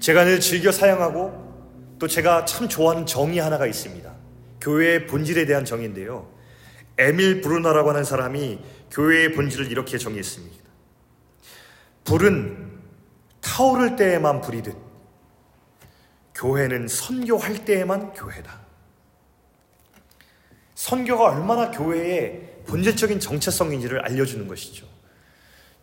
제가 0.00 0.24
늘 0.24 0.40
즐겨 0.40 0.70
사용하고 0.70 1.96
또 1.98 2.06
제가 2.06 2.44
참 2.44 2.68
좋아하는 2.68 3.06
정의 3.06 3.38
하나가 3.38 3.66
있습니다. 3.66 4.14
교회의 4.60 5.06
본질에 5.06 5.46
대한 5.46 5.64
정의인데요. 5.64 6.32
에밀 6.98 7.40
브루너라고 7.40 7.90
하는 7.90 8.04
사람이 8.04 8.58
교회의 8.90 9.32
본질을 9.32 9.70
이렇게 9.70 9.98
정의했습니다. 9.98 10.56
불은 12.04 12.80
타오를 13.40 13.96
때에만 13.96 14.40
불이듯 14.40 14.76
교회는 16.34 16.88
선교할 16.88 17.64
때에만 17.64 18.12
교회다. 18.12 18.60
선교가 20.74 21.24
얼마나 21.24 21.70
교회의 21.70 22.62
본질적인 22.66 23.18
정체성인지를 23.18 24.00
알려주는 24.04 24.46
것이죠. 24.46 24.86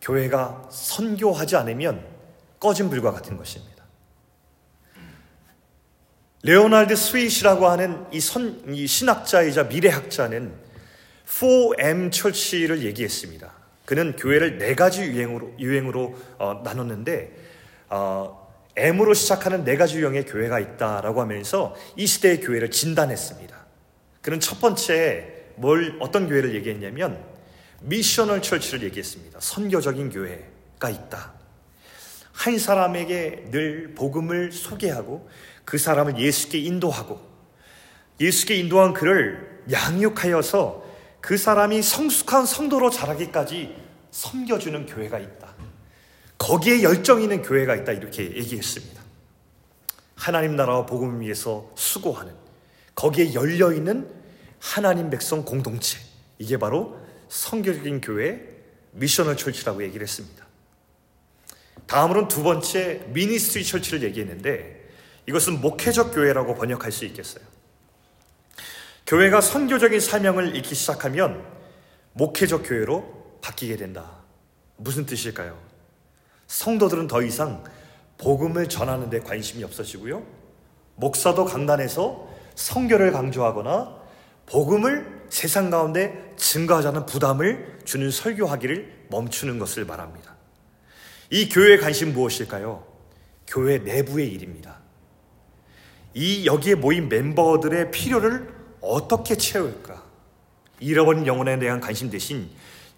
교회가 0.04 0.68
선교하지 0.70 1.56
않으면 1.56 2.04
꺼진 2.60 2.90
불과 2.90 3.10
같은 3.10 3.36
것입니다. 3.36 3.84
레오날드 6.42 6.94
스윗이라고 6.94 7.66
하는 7.68 8.04
이, 8.12 8.20
선, 8.20 8.62
이 8.68 8.86
신학자이자 8.86 9.64
미래학자는 9.64 10.52
4M 11.26 12.12
church를 12.12 12.82
얘기했습니다. 12.82 13.50
그는 13.86 14.14
교회를 14.16 14.58
네 14.58 14.74
가지 14.74 15.02
유행으로, 15.02 15.54
유행으로 15.58 16.14
어, 16.38 16.60
나눴는데 16.62 17.32
어, 17.88 18.44
M으로 18.76 19.14
시작하는 19.14 19.64
네 19.64 19.76
가지 19.76 19.98
유형의 19.98 20.26
교회가 20.26 20.60
있다라고 20.60 21.22
하면서 21.22 21.74
이 21.96 22.06
시대의 22.06 22.40
교회를 22.40 22.70
진단했습니다. 22.70 23.56
그는 24.20 24.40
첫 24.40 24.60
번째 24.60 25.44
뭘 25.56 25.96
어떤 26.00 26.28
교회를 26.28 26.54
얘기했냐면 26.54 27.33
미셔널 27.84 28.40
철치를 28.42 28.82
얘기했습니다. 28.84 29.40
선교적인 29.40 30.10
교회가 30.10 30.90
있다. 30.90 31.32
한 32.32 32.58
사람에게 32.58 33.50
늘 33.50 33.94
복음을 33.94 34.52
소개하고 34.52 35.28
그 35.64 35.78
사람을 35.78 36.18
예수께 36.18 36.58
인도하고 36.58 37.20
예수께 38.20 38.56
인도한 38.56 38.92
그를 38.92 39.62
양육하여서 39.70 40.84
그 41.20 41.36
사람이 41.36 41.82
성숙한 41.82 42.46
성도로 42.46 42.90
자라기까지 42.90 43.76
섬겨주는 44.10 44.86
교회가 44.86 45.18
있다. 45.18 45.54
거기에 46.38 46.82
열정 46.82 47.22
있는 47.22 47.42
교회가 47.42 47.76
있다. 47.76 47.92
이렇게 47.92 48.24
얘기했습니다. 48.24 49.02
하나님 50.16 50.56
나라와 50.56 50.86
복음을 50.86 51.20
위해서 51.20 51.70
수고하는 51.74 52.34
거기에 52.94 53.34
열려 53.34 53.72
있는 53.72 54.08
하나님 54.60 55.10
백성 55.10 55.44
공동체. 55.44 55.98
이게 56.38 56.58
바로 56.58 57.03
선교적인 57.34 58.00
교회 58.00 58.46
missional 58.92 59.36
church라고 59.36 59.82
얘기를 59.82 60.06
했습니다. 60.06 60.46
다음으로는 61.86 62.28
두 62.28 62.44
번째 62.44 63.04
ministry 63.08 63.64
church를 63.64 64.04
얘기했는데 64.04 64.88
이것은 65.26 65.60
목회적 65.60 66.14
교회라고 66.14 66.54
번역할 66.54 66.92
수 66.92 67.04
있겠어요. 67.06 67.44
교회가 69.06 69.40
선교적인 69.40 69.98
사명을 69.98 70.54
잃기 70.54 70.76
시작하면 70.76 71.44
목회적 72.12 72.62
교회로 72.62 73.38
바뀌게 73.42 73.76
된다. 73.78 74.12
무슨 74.76 75.04
뜻일까요? 75.04 75.58
성도들은 76.46 77.08
더 77.08 77.20
이상 77.20 77.64
복음을 78.16 78.68
전하는 78.68 79.10
데 79.10 79.18
관심이 79.18 79.64
없어지고요. 79.64 80.24
목사도 80.94 81.46
강단에서 81.46 82.28
성교를 82.54 83.10
강조하거나 83.10 84.04
복음을 84.46 85.23
세상 85.34 85.68
가운데 85.68 86.32
증거하자는 86.36 87.06
부담을 87.06 87.80
주는 87.84 88.08
설교하기를 88.08 89.06
멈추는 89.10 89.58
것을 89.58 89.84
말합니다. 89.84 90.36
이 91.28 91.48
교회의 91.48 91.78
관심 91.78 92.12
무엇일까요? 92.12 92.86
교회 93.48 93.78
내부의 93.78 94.28
일입니다. 94.28 94.78
이 96.14 96.46
여기에 96.46 96.76
모인 96.76 97.08
멤버들의 97.08 97.90
필요를 97.90 98.48
어떻게 98.80 99.34
채울까? 99.34 100.04
잃어버린 100.78 101.26
영혼에 101.26 101.58
대한 101.58 101.80
관심 101.80 102.10
대신 102.10 102.48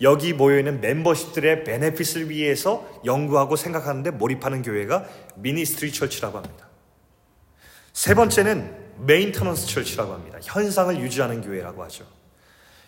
여기 0.03 0.35
모여있는 0.35 0.83
멤버십들의 0.83 1.65
베네핏을 1.65 2.29
위해서 2.29 3.01
연구하고 3.07 3.57
생각하는데 3.57 4.11
몰입하는 4.11 4.61
교회가 4.61 5.07
ministry 5.37 5.91
church라고 5.91 6.37
합니다. 6.37 6.69
세 7.95 8.15
번째는 8.15 8.77
maintenance 9.07 9.69
church라고 9.69 10.13
합니다. 10.13 10.39
현상을 10.43 11.01
유지하는 11.01 11.41
교회라고 11.41 11.83
하죠. 11.85 12.16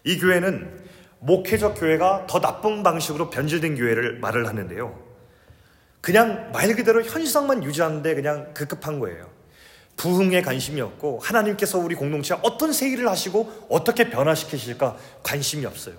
이 0.05 0.19
교회는 0.19 0.89
목회적 1.21 1.75
교회가 1.79 2.27
더 2.29 2.41
나쁜 2.41 2.83
방식으로 2.83 3.31
변질된 3.31 3.77
교회를 3.77 4.19
말을 4.21 4.47
하는데요. 4.47 4.99
그냥 6.01 6.51
말 6.53 6.75
그대로 6.75 7.03
현상만 7.03 7.65
유지하는데 7.65 8.15
그냥 8.15 8.55
급급한 8.55 8.99
거예요. 9.01 9.29
부흥에 9.97 10.43
관심이 10.43 10.81
없고 10.81 11.19
하나님께서 11.23 11.79
우리 11.79 11.97
공동체에 11.97 12.39
어떤 12.43 12.73
새 12.73 12.86
일을 12.86 13.09
하시고 13.09 13.67
어떻게 13.69 14.09
변화시키실까 14.09 14.97
관심이 15.25 15.67
없어요. 15.67 15.97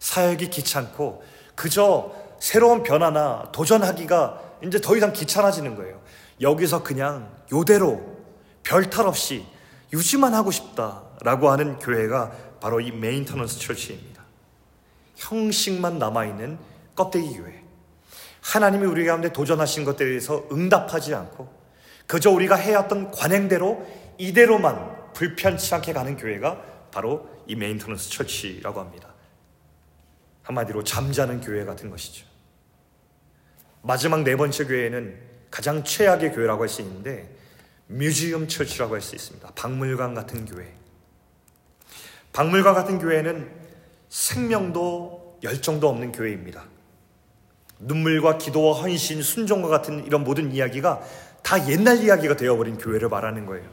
사역이 0.00 0.50
귀찮고 0.50 1.22
그저 1.54 2.12
새로운 2.40 2.82
변화나 2.82 3.50
도전하기가 3.52 4.42
이제 4.64 4.80
더 4.80 4.96
이상 4.96 5.12
귀찮아지는 5.12 5.76
거예요. 5.76 6.00
여기서 6.40 6.82
그냥 6.82 7.30
요대로 7.52 8.18
별탈 8.64 9.06
없이 9.06 9.46
유지만 9.92 10.34
하고 10.34 10.50
싶다라고 10.50 11.50
하는 11.50 11.78
교회가 11.78 12.32
바로 12.60 12.80
이 12.80 12.90
maintenance 12.90 13.58
church입니다. 13.60 14.22
형식만 15.16 15.98
남아있는 15.98 16.58
껍데기 16.94 17.36
교회. 17.36 17.62
하나님이 18.40 18.86
우리 18.86 19.04
가운데 19.04 19.32
도전하신 19.32 19.84
것들에 19.84 20.08
대해서 20.08 20.46
응답하지 20.50 21.14
않고 21.14 21.52
그저 22.06 22.30
우리가 22.30 22.56
해왔던 22.56 23.10
관행대로 23.10 23.86
이대로만 24.16 25.12
불편치 25.12 25.74
않게 25.74 25.92
가는 25.92 26.16
교회가 26.16 26.62
바로 26.90 27.28
이 27.46 27.54
maintenance 27.54 28.10
church라고 28.10 28.80
합니다. 28.80 29.12
한마디로 30.42 30.82
잠자는 30.84 31.40
교회 31.42 31.64
같은 31.64 31.90
것이죠. 31.90 32.26
마지막 33.82 34.22
네 34.22 34.34
번째 34.36 34.64
교회는 34.64 35.18
가장 35.50 35.84
최악의 35.84 36.32
교회라고 36.32 36.62
할 36.62 36.68
수 36.68 36.80
있는데 36.82 37.34
museum 37.86 38.48
church라고 38.48 38.94
할 38.94 39.02
수 39.02 39.14
있습니다. 39.14 39.50
박물관 39.54 40.14
같은 40.14 40.44
교회. 40.46 40.77
박물관 42.38 42.72
같은 42.72 43.00
교회는 43.00 43.50
생명도 44.08 45.40
열정도 45.42 45.88
없는 45.88 46.12
교회입니다. 46.12 46.66
눈물과 47.80 48.38
기도와 48.38 48.80
헌신, 48.80 49.22
순종과 49.22 49.66
같은 49.66 50.06
이런 50.06 50.22
모든 50.22 50.52
이야기가 50.52 51.00
다 51.42 51.68
옛날 51.68 51.98
이야기가 51.98 52.36
되어버린 52.36 52.78
교회를 52.78 53.08
말하는 53.08 53.44
거예요. 53.44 53.68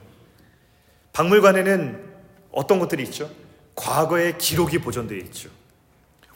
박물관에는 1.14 2.14
어떤 2.54 2.80
것들이 2.80 3.04
있죠? 3.04 3.30
과거의 3.76 4.40
기록이 4.40 4.80
보존되어 4.80 5.20
있죠. 5.20 5.52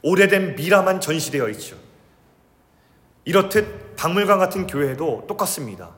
오래된 0.03 0.55
미라만 0.55 1.01
전시되어 1.01 1.49
있죠. 1.49 1.77
이렇듯 3.25 3.95
박물관 3.95 4.37
같은 4.37 4.67
교회도 4.67 5.25
똑같습니다. 5.25 5.95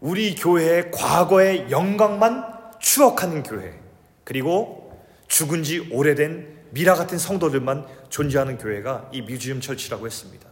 우리 0.00 0.34
교회의 0.34 0.90
과거의 0.90 1.70
영광만 1.70 2.44
추억하는 2.80 3.42
교회, 3.42 3.80
그리고 4.24 4.87
죽은 5.28 5.62
지 5.62 5.86
오래된 5.90 6.58
미라 6.70 6.94
같은 6.94 7.18
성도들만 7.18 7.86
존재하는 8.08 8.58
교회가 8.58 9.10
이 9.12 9.22
뮤지엄 9.22 9.60
철치라고 9.60 10.06
했습니다. 10.06 10.48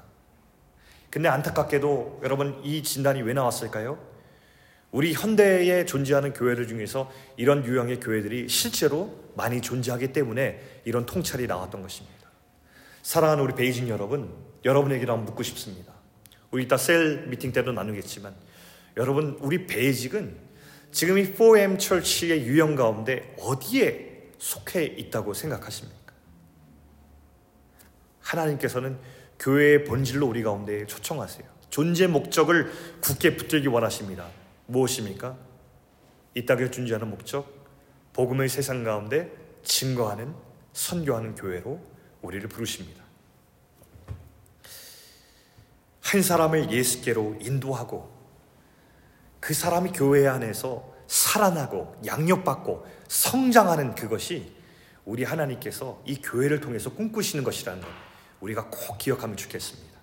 근데 1.11 1.29
안타깝게도 1.29 2.21
여러분 2.23 2.61
이 2.63 2.83
진단이 2.83 3.23
왜 3.23 3.33
나왔을까요? 3.33 3.99
우리 4.93 5.13
현대에 5.13 5.85
존재하는 5.85 6.33
교회들 6.33 6.69
중에서 6.69 7.11
이런 7.37 7.65
유형의 7.65 8.01
교회들이 8.01 8.49
실제로 8.49 9.19
많이 9.35 9.61
존재하기 9.61 10.13
때문에 10.13 10.61
이런 10.85 11.05
통찰이 11.05 11.47
나왔던 11.47 11.83
것입니다. 11.83 12.17
사랑하는 13.03 13.45
우리 13.45 13.55
베이징 13.55 13.89
여러분, 13.89 14.33
여러분에게도 14.65 15.13
한번 15.13 15.27
묻고 15.27 15.43
싶습니다. 15.43 15.93
우리 16.51 16.65
이따 16.65 16.77
셀 16.77 17.27
미팅 17.29 17.53
때도 17.53 17.73
나누겠지만 17.73 18.35
여러분, 18.97 19.37
우리 19.41 19.67
베이직은 19.67 20.37
지금 20.93 21.19
이 21.19 21.33
4M 21.33 21.79
철치의 21.79 22.47
유형 22.47 22.75
가운데 22.75 23.35
어디에 23.39 24.06
속해 24.39 24.85
있다고 24.85 25.35
생각하십니까? 25.35 26.13
하나님께서는 28.21 28.99
교회의 29.39 29.85
본질로 29.85 30.27
우리 30.27 30.43
가운데 30.43 30.87
초청하세요. 30.87 31.47
존재 31.71 32.07
목적을 32.07 32.73
굳게 33.01 33.37
붙들기 33.37 33.69
원하십니다. 33.69 34.27
무엇입니까? 34.67 35.37
이 36.35 36.45
땅에 36.45 36.71
존재하는 36.71 37.09
목적, 37.11 37.47
복음의 38.13 38.49
세상 38.49 38.83
가운데 38.83 39.31
증거하는, 39.63 40.35
선교하는 40.73 41.35
교회로 41.35 41.81
우리를 42.23 42.49
부르십니다. 42.49 43.05
한 46.01 46.23
사람을 46.23 46.71
예수께로 46.71 47.39
인도하고 47.41 48.15
그 49.41 49.55
사람이 49.55 49.91
교회 49.93 50.27
안에서 50.27 50.95
살아나고 51.07 52.01
양육받고 52.07 52.87
성장하는 53.09 53.95
그것이 53.95 54.53
우리 55.05 55.25
하나님께서 55.25 56.03
이 56.05 56.21
교회를 56.21 56.61
통해서 56.61 56.91
꿈꾸시는 56.91 57.45
것이라는 57.45 57.81
것 57.81 57.89
우리가 58.41 58.69
꼭 58.71 58.99
기억하면 58.99 59.37
좋겠습니다. 59.37 59.97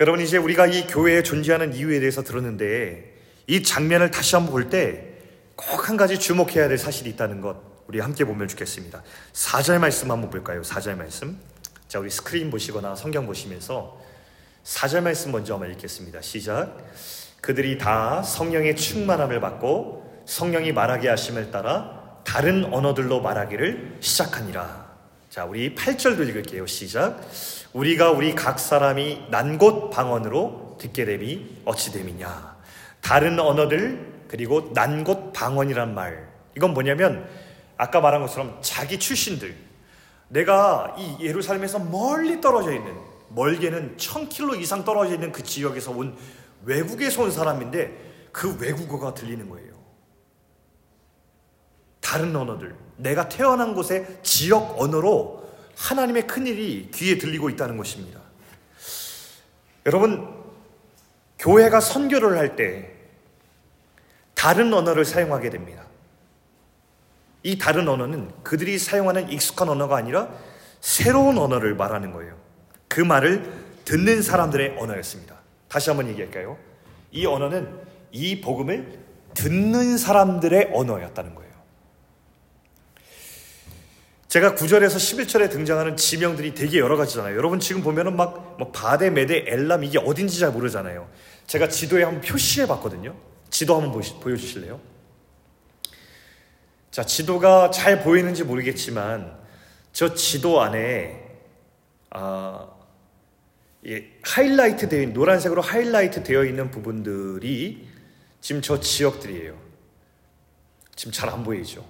여러분 0.00 0.20
이제 0.20 0.36
우리가 0.36 0.66
이 0.66 0.86
교회에 0.86 1.22
존재하는 1.22 1.74
이유에 1.74 2.00
대해서 2.00 2.22
들었는데 2.22 3.14
이 3.46 3.62
장면을 3.62 4.10
다시 4.10 4.34
한번 4.36 4.52
볼 4.52 4.70
때 4.70 5.14
꼭 5.56 5.88
한 5.88 5.96
가지 5.96 6.18
주목해야 6.18 6.66
될 6.68 6.78
사실이 6.78 7.10
있다는 7.10 7.40
것 7.40 7.56
우리 7.86 8.00
함께 8.00 8.24
보면 8.24 8.48
좋겠습니다. 8.48 9.04
4절 9.32 9.78
말씀 9.78 10.10
한번 10.10 10.30
볼까요? 10.30 10.62
4절 10.62 10.96
말씀. 10.96 11.38
자, 11.86 12.00
우리 12.00 12.10
스크린 12.10 12.50
보시거나 12.50 12.96
성경 12.96 13.26
보시면서 13.26 14.00
4절 14.64 15.02
말씀 15.02 15.30
먼저 15.30 15.54
한번 15.54 15.70
읽겠습니다. 15.72 16.22
시작. 16.22 16.76
그들이 17.40 17.78
다 17.78 18.22
성령의 18.22 18.74
충만함을 18.74 19.38
받고 19.40 20.03
성령이 20.26 20.72
말하게 20.72 21.08
하심을 21.08 21.50
따라 21.50 22.20
다른 22.24 22.72
언어들로 22.72 23.20
말하기를 23.20 23.98
시작하니라. 24.00 24.84
자, 25.28 25.44
우리 25.44 25.74
8절도 25.74 26.28
읽을게요. 26.28 26.66
시작. 26.66 27.20
우리가 27.72 28.10
우리 28.12 28.34
각 28.34 28.58
사람이 28.58 29.26
난곳 29.30 29.90
방언으로 29.90 30.78
듣게 30.80 31.04
됨이 31.04 31.62
어찌 31.64 31.92
됨이냐. 31.92 32.56
다른 33.00 33.38
언어들 33.38 34.24
그리고 34.28 34.72
난곳 34.72 35.32
방언이란 35.32 35.94
말. 35.94 36.28
이건 36.56 36.72
뭐냐면 36.72 37.28
아까 37.76 38.00
말한 38.00 38.22
것처럼 38.22 38.58
자기 38.62 38.98
출신들 38.98 39.54
내가 40.28 40.94
이 40.98 41.16
예루살렘에서 41.20 41.78
멀리 41.80 42.40
떨어져 42.40 42.72
있는 42.72 42.94
멀게는 43.28 43.96
1000km 43.96 44.60
이상 44.60 44.84
떨어져 44.84 45.14
있는 45.14 45.32
그 45.32 45.42
지역에서 45.42 45.90
온 45.90 46.16
외국에서 46.64 47.22
온 47.22 47.30
사람인데 47.30 48.28
그 48.32 48.56
외국어가 48.60 49.12
들리는 49.12 49.48
거예요. 49.48 49.74
다른 52.14 52.36
언어들, 52.36 52.76
내가 52.96 53.28
태어난 53.28 53.74
곳의 53.74 54.06
지역 54.22 54.80
언어로 54.80 55.50
하나님의 55.76 56.28
큰 56.28 56.46
일이 56.46 56.88
귀에 56.94 57.18
들리고 57.18 57.50
있다는 57.50 57.76
것입니다. 57.76 58.20
여러분, 59.84 60.32
교회가 61.40 61.80
선교를 61.80 62.38
할 62.38 62.54
때 62.54 62.88
다른 64.34 64.72
언어를 64.72 65.04
사용하게 65.04 65.50
됩니다. 65.50 65.82
이 67.42 67.58
다른 67.58 67.88
언어는 67.88 68.30
그들이 68.44 68.78
사용하는 68.78 69.28
익숙한 69.30 69.68
언어가 69.68 69.96
아니라 69.96 70.28
새로운 70.80 71.36
언어를 71.36 71.74
말하는 71.74 72.12
거예요. 72.12 72.36
그 72.86 73.00
말을 73.00 73.52
듣는 73.84 74.22
사람들의 74.22 74.76
언어였습니다. 74.78 75.34
다시 75.66 75.90
한번 75.90 76.08
얘기할까요? 76.10 76.58
이 77.10 77.26
언어는 77.26 77.76
이 78.12 78.40
복음을 78.40 79.00
듣는 79.34 79.98
사람들의 79.98 80.70
언어였다는 80.72 81.34
거예요. 81.34 81.43
제가 84.34 84.56
9절에서 84.56 84.96
11절에 84.96 85.48
등장하는 85.48 85.96
지명들이 85.96 86.56
되게 86.56 86.80
여러 86.80 86.96
가지잖아요. 86.96 87.36
여러분 87.36 87.60
지금 87.60 87.84
보면은 87.84 88.16
막뭐 88.16 88.72
바데, 88.72 89.08
메데, 89.08 89.44
엘람 89.46 89.84
이게 89.84 89.96
어딘지 89.96 90.40
잘 90.40 90.50
모르잖아요. 90.50 91.08
제가 91.46 91.68
지도에 91.68 92.02
한번 92.02 92.20
표시해 92.20 92.66
봤거든요. 92.66 93.14
지도 93.48 93.80
한번 93.80 94.02
보여주실래요? 94.02 94.80
자, 96.90 97.06
지도가 97.06 97.70
잘 97.70 98.02
보이는지 98.02 98.42
모르겠지만 98.42 99.38
저 99.92 100.14
지도 100.16 100.60
안에 100.60 101.22
아, 102.10 102.66
예, 103.86 104.18
하이라이트 104.20 104.88
되어 104.88 105.02
있는 105.02 105.14
노란색으로 105.14 105.62
하이라이트 105.62 106.24
되어 106.24 106.44
있는 106.44 106.72
부분들이 106.72 107.88
지금 108.40 108.60
저 108.62 108.80
지역들이에요. 108.80 109.56
지금 110.96 111.12
잘 111.12 111.30
안 111.30 111.44
보이죠. 111.44 111.86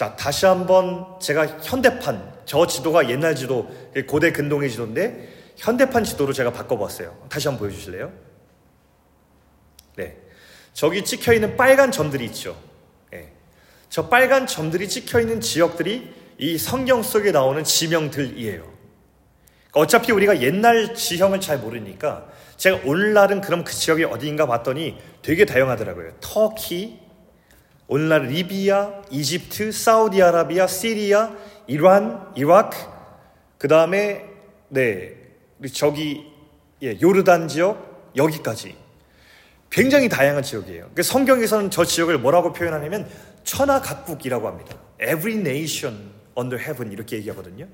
네. 0.00 0.06
자 0.06 0.16
다시 0.16 0.46
한번 0.46 1.04
제가 1.20 1.58
현대판 1.62 2.32
저 2.46 2.66
지도가 2.66 3.10
옛날 3.10 3.36
지도 3.36 3.68
고대 4.08 4.32
근동의 4.32 4.70
지도인데 4.70 5.28
현대판 5.58 6.04
지도로 6.04 6.32
제가 6.32 6.54
바꿔봤어요. 6.54 7.26
다시 7.28 7.48
한번 7.48 7.68
보여주실래요? 7.68 8.10
네, 9.96 10.16
저기 10.72 11.04
찍혀 11.04 11.34
있는 11.34 11.54
빨간 11.54 11.92
점들이 11.92 12.24
있죠. 12.26 12.56
네. 13.10 13.30
저 13.90 14.08
빨간 14.08 14.46
점들이 14.46 14.88
찍혀 14.88 15.20
있는 15.20 15.42
지역들이 15.42 16.14
이 16.38 16.56
성경 16.56 17.02
속에 17.02 17.30
나오는 17.30 17.62
지명들이에요. 17.62 18.64
어차피 19.72 20.12
우리가 20.12 20.40
옛날 20.40 20.94
지형을 20.94 21.42
잘 21.42 21.58
모르니까 21.58 22.26
제가 22.56 22.80
오늘날은 22.86 23.42
그럼 23.42 23.64
그 23.64 23.74
지역이 23.74 24.04
어디인가 24.04 24.46
봤더니 24.46 24.96
되게 25.20 25.44
다양하더라고요. 25.44 26.12
터키, 26.20 26.99
오늘날 27.92 28.26
리비아, 28.26 29.02
이집트, 29.10 29.72
사우디아라비아, 29.72 30.68
시리아, 30.68 31.34
이란, 31.66 32.32
이라크, 32.36 32.78
그 33.58 33.66
다음에 33.66 34.26
네 34.68 35.16
저기 35.74 36.24
예, 36.84 36.96
요르단 37.02 37.48
지역 37.48 38.12
여기까지 38.14 38.76
굉장히 39.70 40.08
다양한 40.08 40.44
지역이에요. 40.44 40.82
그러니까 40.82 41.02
성경에서는 41.02 41.72
저 41.72 41.84
지역을 41.84 42.18
뭐라고 42.18 42.52
표현하냐면 42.52 43.08
천하각국이라고 43.42 44.46
합니다. 44.46 44.76
Every 45.02 45.40
nation 45.40 46.12
under 46.38 46.62
heaven 46.62 46.92
이렇게 46.92 47.16
얘기하거든요. 47.16 47.66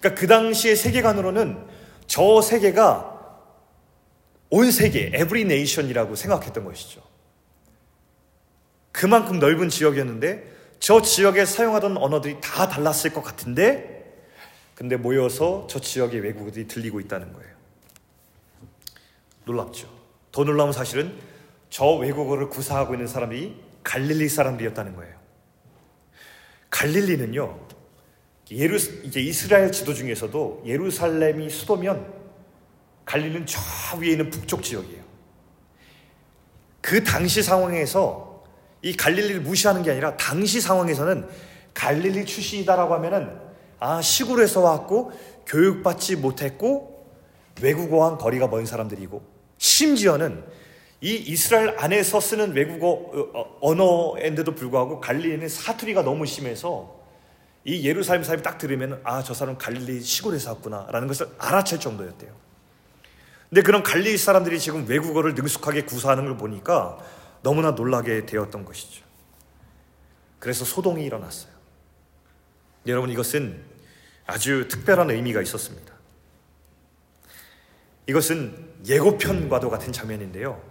그러니까 0.00 0.18
그 0.18 0.26
당시의 0.26 0.76
세계관으로는 0.76 1.62
저 2.06 2.40
세계가 2.40 3.12
온 4.48 4.70
세계, 4.70 5.08
every 5.08 5.42
nation이라고 5.42 6.14
생각했던 6.14 6.64
것이죠. 6.64 7.02
그만큼 8.96 9.38
넓은 9.38 9.68
지역이었는데 9.68 10.56
저 10.80 11.02
지역에 11.02 11.44
사용하던 11.44 11.98
언어들이 11.98 12.38
다 12.40 12.66
달랐을 12.66 13.12
것 13.12 13.22
같은데 13.22 14.24
근데 14.74 14.96
모여서 14.96 15.66
저 15.68 15.78
지역의 15.78 16.20
외국어들이 16.20 16.66
들리고 16.66 17.00
있다는 17.00 17.34
거예요. 17.34 17.50
놀랍죠. 19.44 19.86
더 20.32 20.44
놀라운 20.44 20.72
사실은 20.72 21.14
저 21.68 21.92
외국어를 21.92 22.48
구사하고 22.48 22.94
있는 22.94 23.06
사람이 23.06 23.56
갈릴리 23.84 24.30
사람들이었다는 24.30 24.96
거예요. 24.96 25.14
갈릴리는요, 26.70 27.66
예루, 28.50 28.76
이제 29.04 29.20
이스라엘 29.20 29.72
지도 29.72 29.92
중에서도 29.92 30.62
예루살렘이 30.64 31.50
수도면 31.50 32.14
갈릴리는 33.04 33.44
저 33.44 33.60
위에 33.98 34.12
있는 34.12 34.30
북쪽 34.30 34.62
지역이에요. 34.62 35.04
그 36.80 37.04
당시 37.04 37.42
상황에서 37.42 38.35
이 38.82 38.96
갈릴리를 38.96 39.40
무시하는 39.40 39.82
게 39.82 39.90
아니라 39.90 40.16
당시 40.16 40.60
상황에서는 40.60 41.28
갈릴리 41.74 42.24
출신이다라고 42.26 42.94
하면은 42.94 43.30
아 43.78 44.00
시골에서 44.00 44.60
왔고 44.60 45.12
교육받지 45.46 46.16
못했고 46.16 47.06
외국어와 47.60 48.18
거리가 48.18 48.48
먼 48.48 48.66
사람들이고 48.66 49.22
심지어는 49.58 50.44
이 51.00 51.14
이스라엘 51.14 51.74
안에서 51.78 52.20
쓰는 52.20 52.52
외국어 52.52 52.88
어, 52.88 53.30
어, 53.34 53.58
언어인데도 53.60 54.54
불구하고 54.54 55.00
갈릴리는 55.00 55.48
사투리가 55.48 56.02
너무 56.02 56.24
심해서 56.26 56.96
이 57.64 57.86
예루살렘 57.86 58.22
사람이 58.22 58.42
딱 58.42 58.58
들으면 58.58 59.00
아 59.04 59.22
저 59.22 59.34
사람 59.34 59.58
갈릴리 59.58 60.00
시골에서 60.00 60.50
왔구나라는 60.52 61.08
것을 61.08 61.28
알아챌 61.38 61.78
정도였대요. 61.80 62.30
근데 63.50 63.62
그런 63.62 63.82
갈릴리 63.82 64.16
사람들이 64.16 64.58
지금 64.58 64.86
외국어를 64.88 65.34
능숙하게 65.34 65.82
구사하는 65.82 66.24
걸 66.24 66.36
보니까 66.36 66.98
너무나 67.42 67.72
놀라게 67.72 68.26
되었던 68.26 68.64
것이죠. 68.64 69.04
그래서 70.38 70.64
소동이 70.64 71.04
일어났어요. 71.04 71.52
여러분 72.86 73.10
이것은 73.10 73.62
아주 74.26 74.68
특별한 74.68 75.10
의미가 75.10 75.42
있었습니다. 75.42 75.94
이것은 78.06 78.74
예고편과도 78.86 79.70
같은 79.70 79.92
장면인데요. 79.92 80.62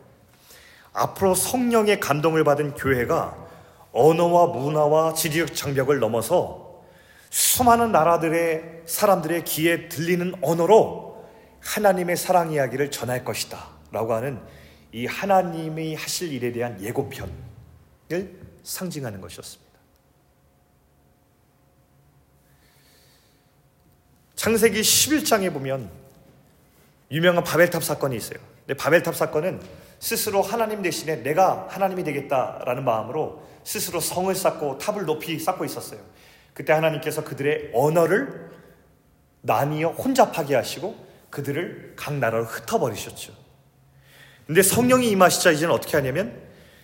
앞으로 0.94 1.36
성령의 1.36 2.00
감동을 2.00 2.44
받은 2.46 2.76
교회가 2.76 3.46
언어와 3.92 4.48
문화와 4.48 5.14
지리적 5.14 5.54
장벽을 5.54 6.00
넘어서 6.00 6.84
수많은 7.30 7.92
나라들의 7.92 8.84
사람들의 8.86 9.44
귀에 9.44 9.90
들리는 9.90 10.36
언어로 10.42 11.26
하나님의 11.60 12.16
사랑 12.16 12.52
이야기를 12.52 12.92
전할 12.92 13.26
것이다. 13.26 13.76
라고 13.92 14.14
하는 14.14 14.42
이 14.96 15.08
하나님이 15.08 15.94
하실 15.94 16.32
일에 16.32 16.54
대한 16.54 16.82
예고편을 16.82 17.34
상징하는 18.64 19.20
것이었습니다. 19.20 19.70
창세기 24.36 24.80
11장에 24.80 25.52
보면 25.52 25.92
유명한 27.12 27.44
바벨탑 27.44 27.84
사건이 27.84 28.16
있어요. 28.16 28.40
근데 28.60 28.74
바벨탑 28.74 29.14
사건은 29.14 29.62
스스로 30.00 30.42
하나님 30.42 30.82
대신에 30.82 31.18
내가 31.18 31.68
하나님이 31.70 32.06
되겠다라는 32.06 32.86
마음으로 32.86 33.46
스스로 33.66 34.00
성을 34.00 34.34
쌓고 34.34 34.78
탑을 34.78 35.04
높이 35.04 35.38
쌓고 35.38 35.66
있었어요. 35.66 36.00
그때 36.54 36.72
하나님께서 36.72 37.26
그들의 37.26 37.72
언어를 37.74 38.50
나뉘어 39.42 39.90
혼잡하게 39.90 40.56
하시고 40.56 40.96
그들을 41.32 41.96
각 41.98 42.14
나라로 42.14 42.46
흩어버리셨죠. 42.46 43.45
근데 44.46 44.62
성령이 44.62 45.10
임하시자 45.10 45.52
이제는 45.52 45.74
어떻게 45.74 45.98
하냐면 45.98 46.40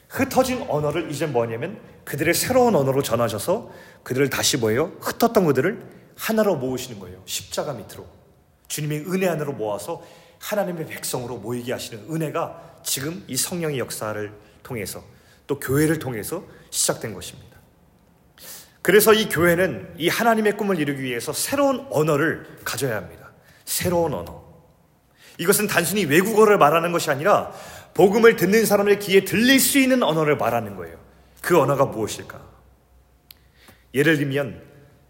흩어진 0.10 0.66
언어를 0.68 1.12
이제 1.12 1.26
뭐냐면 1.26 1.80
그들의 2.04 2.34
새로운 2.34 2.76
언어로 2.76 3.02
전하셔서 3.02 3.72
그들을 4.04 4.30
다시 4.30 4.58
뭐예요? 4.58 4.92
흩었던 5.00 5.46
그들을 5.46 5.82
하나로 6.18 6.56
모으시는 6.56 7.00
거예요. 7.00 7.22
십자가 7.26 7.74
밑으로. 7.74 8.06
주님의 8.68 9.06
은혜 9.12 9.28
안으로 9.28 9.54
모아서 9.54 10.04
하나님의 10.40 10.88
백성으로 10.88 11.38
모이게 11.38 11.72
하시는 11.72 12.04
은혜가 12.10 12.80
지금 12.84 13.24
이 13.28 13.38
성령의 13.38 13.80
역사를 13.80 14.34
통해서 14.64 15.04
또 15.46 15.60
교회를 15.60 16.00
통해서 16.00 16.44
시작된 16.72 17.14
것입니다. 17.14 17.58
그래서 18.82 19.14
이 19.14 19.30
교회는 19.30 19.94
이 19.98 20.10
하나님의 20.10 20.58
꿈을 20.58 20.80
이루기 20.80 21.04
위해서 21.04 21.32
새로운 21.32 21.86
언어를 21.92 22.46
가져야 22.64 22.98
합니다. 22.98 23.32
새로운 23.66 24.14
언어. 24.14 24.51
이것은 25.38 25.68
단순히 25.68 26.06
외국어를 26.06 26.58
말하는 26.58 26.92
것이 26.92 27.10
아니라 27.10 27.52
복음을 27.94 28.36
듣는 28.36 28.66
사람의 28.66 29.00
귀에 29.00 29.26
들릴 29.26 29.60
수 29.60 29.80
있는 29.80 30.04
언어를 30.04 30.38
말하는 30.38 30.76
거예요. 30.76 30.98
그 31.42 31.60
언어가 31.60 31.86
무엇일까? 31.86 32.42
예를 33.94 34.18
들면 34.18 34.62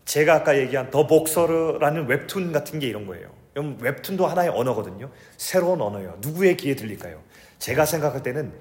제가 0.06 0.36
아까 0.36 0.58
얘기한 0.58 0.90
더 0.90 1.06
복서르라는 1.08 2.08
웹툰 2.08 2.52
같은 2.52 2.80
게 2.80 2.88
이런 2.88 3.06
거예요. 3.06 3.32
웹툰도 3.56 4.26
하나의 4.26 4.50
언어거든요. 4.50 5.12
새로운 5.38 5.82
언어예요. 5.82 6.18
누구의 6.22 6.58
귀에 6.58 6.76
들릴까요? 6.76 7.22
제가 7.60 7.86
생각할 7.86 8.24
때는 8.24 8.54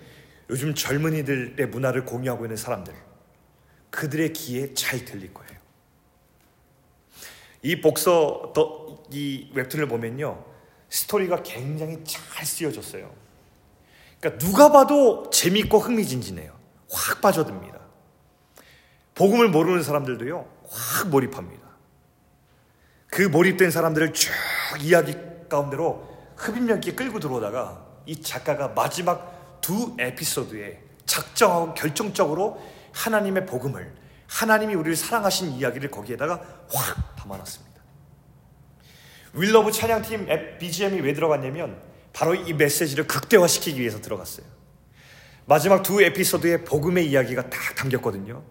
요즘 0.50 0.74
젊은이들의 0.74 1.68
문화를 1.68 2.04
공유하고 2.04 2.44
있는 2.44 2.56
사람들, 2.56 2.92
그들의 3.90 4.32
귀에 4.32 4.74
잘 4.74 5.04
들릴 5.04 5.32
거예요. 5.32 5.52
이 7.62 7.80
복서, 7.80 8.52
이 9.10 9.48
웹툰을 9.54 9.86
보면요. 9.86 10.44
스토리가 10.90 11.42
굉장히 11.42 12.02
잘 12.04 12.44
쓰여졌어요. 12.44 13.10
그러니까 14.20 14.44
누가 14.44 14.70
봐도 14.70 15.30
재밌고 15.30 15.78
흥미진진해요. 15.78 16.52
확 16.90 17.20
빠져듭니다. 17.20 17.78
복음을 19.14 19.48
모르는 19.48 19.82
사람들도요, 19.82 20.46
확 20.68 21.08
몰입합니다. 21.08 21.62
그 23.06 23.22
몰입된 23.22 23.70
사람들을 23.70 24.12
쭉 24.12 24.30
이야기 24.80 25.14
가운데로 25.48 26.08
흡입력 26.36 26.78
있게 26.78 26.94
끌고 26.94 27.20
들어오다가 27.20 27.84
이 28.06 28.20
작가가 28.22 28.68
마지막 28.68 29.60
두 29.60 29.94
에피소드에 29.98 30.80
작정하고 31.06 31.74
결정적으로 31.74 32.62
하나님의 32.92 33.46
복음을 33.46 33.94
하나님이 34.26 34.74
우리를 34.74 34.96
사랑하신 34.96 35.52
이야기를 35.52 35.90
거기에다가 35.90 36.40
확 36.72 37.16
담아놨습니다. 37.16 37.69
위러브 39.34 39.70
찬양팀 39.72 40.26
BGM이 40.58 41.00
왜 41.00 41.12
들어갔냐면 41.12 41.80
바로 42.12 42.34
이 42.34 42.52
메시지를 42.52 43.06
극대화시키기 43.06 43.80
위해서 43.80 44.00
들어갔어요. 44.00 44.46
마지막 45.46 45.82
두 45.82 46.02
에피소드에 46.02 46.64
복음의 46.64 47.08
이야기가 47.10 47.50
딱 47.50 47.74
담겼거든요. 47.76 48.42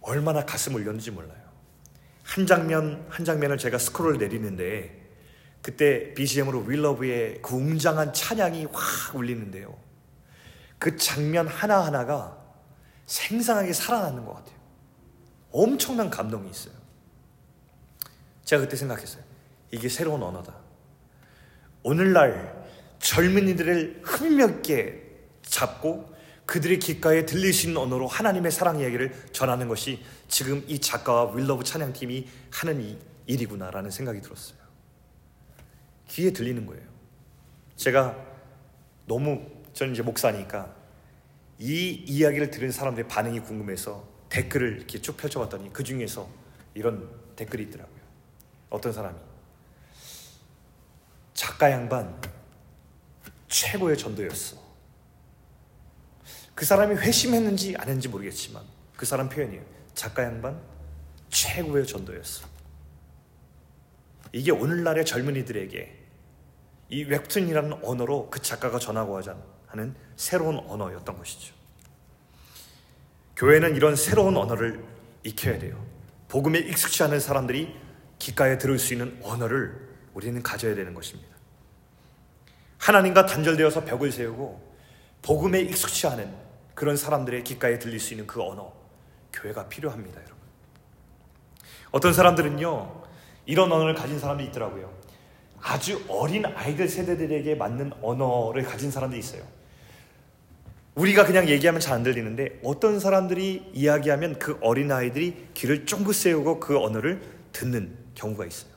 얼마나 0.00 0.44
가슴 0.44 0.74
울렸는지 0.74 1.10
몰라요. 1.10 1.46
한 2.22 2.46
장면 2.46 3.06
한 3.08 3.24
장면을 3.24 3.58
제가 3.58 3.78
스크롤 3.78 4.18
내리는데 4.18 5.04
그때 5.62 6.14
BGM으로 6.14 6.60
위러브의 6.60 7.40
그 7.42 7.56
웅장한 7.56 8.12
찬양이 8.12 8.66
확 8.72 9.16
울리는데요. 9.16 9.76
그 10.78 10.96
장면 10.96 11.48
하나하나가 11.48 12.38
생생하게 13.06 13.72
살아나는 13.72 14.24
것 14.24 14.34
같아요. 14.34 14.56
엄청난 15.50 16.10
감동이 16.10 16.50
있어요. 16.50 16.74
제가 18.44 18.62
그때 18.62 18.76
생각했어요. 18.76 19.25
이게 19.70 19.88
새로운 19.88 20.22
언어다. 20.22 20.54
오늘날 21.82 22.66
젊은이들을 22.98 24.00
흠력 24.04 24.56
있게 24.56 25.02
잡고 25.42 26.14
그들의 26.46 26.78
귓가에 26.78 27.26
들릴 27.26 27.52
수 27.52 27.66
있는 27.66 27.80
언어로 27.80 28.06
하나님의 28.06 28.52
사랑 28.52 28.78
이야기를 28.80 29.30
전하는 29.32 29.68
것이 29.68 30.02
지금 30.28 30.64
이 30.68 30.78
작가와 30.78 31.32
윌러브 31.34 31.64
찬양팀이 31.64 32.26
하는 32.52 32.80
이 32.80 32.98
일이구나라는 33.26 33.90
생각이 33.90 34.20
들었어요. 34.20 34.58
귀에 36.08 36.32
들리는 36.32 36.64
거예요. 36.66 36.82
제가 37.74 38.16
너무 39.06 39.44
저는 39.72 39.92
이제 39.92 40.02
목사니까 40.02 40.74
이 41.58 42.04
이야기를 42.06 42.50
들은 42.50 42.70
사람들의 42.70 43.08
반응이 43.08 43.40
궁금해서 43.40 44.06
댓글을 44.28 44.76
이렇게 44.78 45.00
쭉 45.00 45.16
펼쳐봤더니 45.16 45.72
그 45.72 45.82
중에서 45.82 46.28
이런 46.74 47.08
댓글이 47.34 47.64
있더라고요. 47.64 47.96
어떤 48.70 48.92
사람이 48.92 49.16
작가 51.46 51.70
양반 51.70 52.20
최고의 53.46 53.96
전도였어. 53.96 54.56
그 56.56 56.64
사람이 56.64 56.96
회심했는지 56.96 57.76
안 57.76 57.86
했는지 57.86 58.08
모르겠지만 58.08 58.64
그 58.96 59.06
사람 59.06 59.28
표현이에요. 59.28 59.62
작가 59.94 60.24
양반 60.24 60.60
최고의 61.30 61.86
전도였어. 61.86 62.48
이게 64.32 64.50
오늘날의 64.50 65.06
젊은이들에게 65.06 66.06
이 66.88 67.04
웹툰이라는 67.04 67.84
언어로 67.84 68.28
그 68.28 68.42
작가가 68.42 68.80
전하고 68.80 69.20
하는 69.68 69.94
새로운 70.16 70.58
언어였던 70.58 71.16
것이죠. 71.16 71.54
교회는 73.36 73.76
이런 73.76 73.94
새로운 73.94 74.36
언어를 74.36 74.84
익혀야 75.22 75.60
돼요. 75.60 75.86
복음에 76.26 76.58
익숙치 76.58 77.04
않은 77.04 77.20
사람들이 77.20 77.72
귓가에 78.18 78.58
들을 78.58 78.80
수 78.80 78.94
있는 78.94 79.20
언어를 79.22 79.94
우리는 80.12 80.42
가져야 80.42 80.74
되는 80.74 80.92
것입니다. 80.92 81.35
하나님과 82.78 83.26
단절되어서 83.26 83.84
벽을 83.84 84.12
세우고 84.12 84.60
복음에 85.22 85.60
익숙치 85.60 86.06
않은 86.06 86.32
그런 86.74 86.96
사람들의 86.96 87.42
귓가에 87.44 87.78
들릴 87.78 87.98
수 87.98 88.14
있는 88.14 88.26
그 88.26 88.42
언어, 88.42 88.72
교회가 89.32 89.68
필요합니다, 89.68 90.20
여러분. 90.20 90.36
어떤 91.90 92.12
사람들은요, 92.12 93.02
이런 93.46 93.72
언어를 93.72 93.94
가진 93.94 94.18
사람도 94.18 94.44
있더라고요. 94.44 94.92
아주 95.62 96.04
어린 96.08 96.44
아이들 96.44 96.88
세대들에게 96.88 97.54
맞는 97.54 97.92
언어를 98.02 98.62
가진 98.62 98.90
사람도 98.90 99.16
있어요. 99.16 99.42
우리가 100.94 101.24
그냥 101.26 101.48
얘기하면 101.48 101.80
잘 101.80 101.94
안 101.94 102.02
들리는데 102.02 102.60
어떤 102.62 103.00
사람들이 103.00 103.70
이야기하면 103.72 104.38
그 104.38 104.58
어린 104.62 104.90
아이들이 104.92 105.48
귀를 105.54 105.86
쫑긋 105.86 106.14
세우고 106.14 106.60
그 106.60 106.78
언어를 106.78 107.22
듣는 107.52 107.96
경우가 108.14 108.46
있어요. 108.46 108.70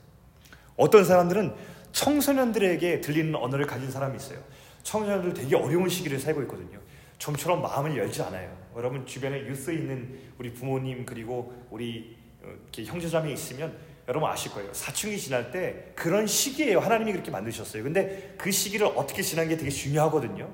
어떤 0.76 1.04
사람들은 1.04 1.54
청소년들에게 1.92 3.00
들리는 3.00 3.34
언어를 3.34 3.66
가진 3.66 3.90
사람이 3.90 4.16
있어요. 4.16 4.38
청소년들 4.82 5.34
되게 5.34 5.56
어려운 5.56 5.88
시기를 5.88 6.18
살고 6.18 6.42
있거든요. 6.42 6.78
좀처럼 7.18 7.62
마음을 7.62 7.96
열지 7.96 8.22
않아요. 8.22 8.56
여러분 8.76 9.04
주변에 9.04 9.40
유스에 9.40 9.74
있는 9.74 10.18
우리 10.38 10.52
부모님 10.52 11.04
그리고 11.04 11.52
우리 11.70 12.16
어, 12.42 12.48
형제자매 12.74 13.32
있으면 13.32 13.76
여러분 14.08 14.28
아실 14.28 14.50
거예요. 14.52 14.72
사춘기 14.72 15.18
지날 15.18 15.50
때 15.50 15.92
그런 15.94 16.26
시기예요. 16.26 16.80
하나님이 16.80 17.12
그렇게 17.12 17.30
만드셨어요. 17.30 17.82
근데 17.82 18.34
그 18.38 18.50
시기를 18.50 18.86
어떻게 18.96 19.22
지나는 19.22 19.50
게 19.50 19.56
되게 19.56 19.70
중요하거든요. 19.70 20.50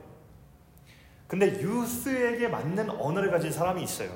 근데 1.28 1.60
유스에게 1.60 2.48
맞는 2.48 2.90
언어를 2.90 3.30
가진 3.30 3.50
사람이 3.50 3.82
있어요. 3.82 4.10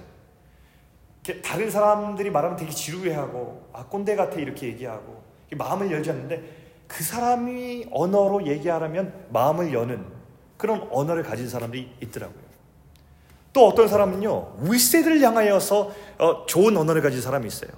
다른 1.42 1.70
사람들이 1.70 2.30
말하면 2.30 2.56
되게 2.56 2.70
지루해하고 2.70 3.70
아 3.72 3.84
꼰대 3.86 4.16
같아 4.16 4.38
이렇게 4.38 4.68
얘기하고 4.68 5.22
마음을 5.56 5.90
열지 5.90 6.10
않는데 6.10 6.59
그 6.90 7.04
사람이 7.04 7.86
언어로 7.92 8.48
얘기하려면 8.48 9.14
마음을 9.30 9.72
여는 9.72 10.04
그런 10.56 10.88
언어를 10.90 11.22
가진 11.22 11.48
사람들이 11.48 11.88
있더라고요. 12.02 12.50
또 13.52 13.68
어떤 13.68 13.86
사람은요, 13.86 14.56
윗세들을 14.62 15.20
향하여서 15.20 15.94
어, 16.18 16.46
좋은 16.46 16.76
언어를 16.76 17.00
가진 17.00 17.20
사람이 17.20 17.46
있어요. 17.46 17.70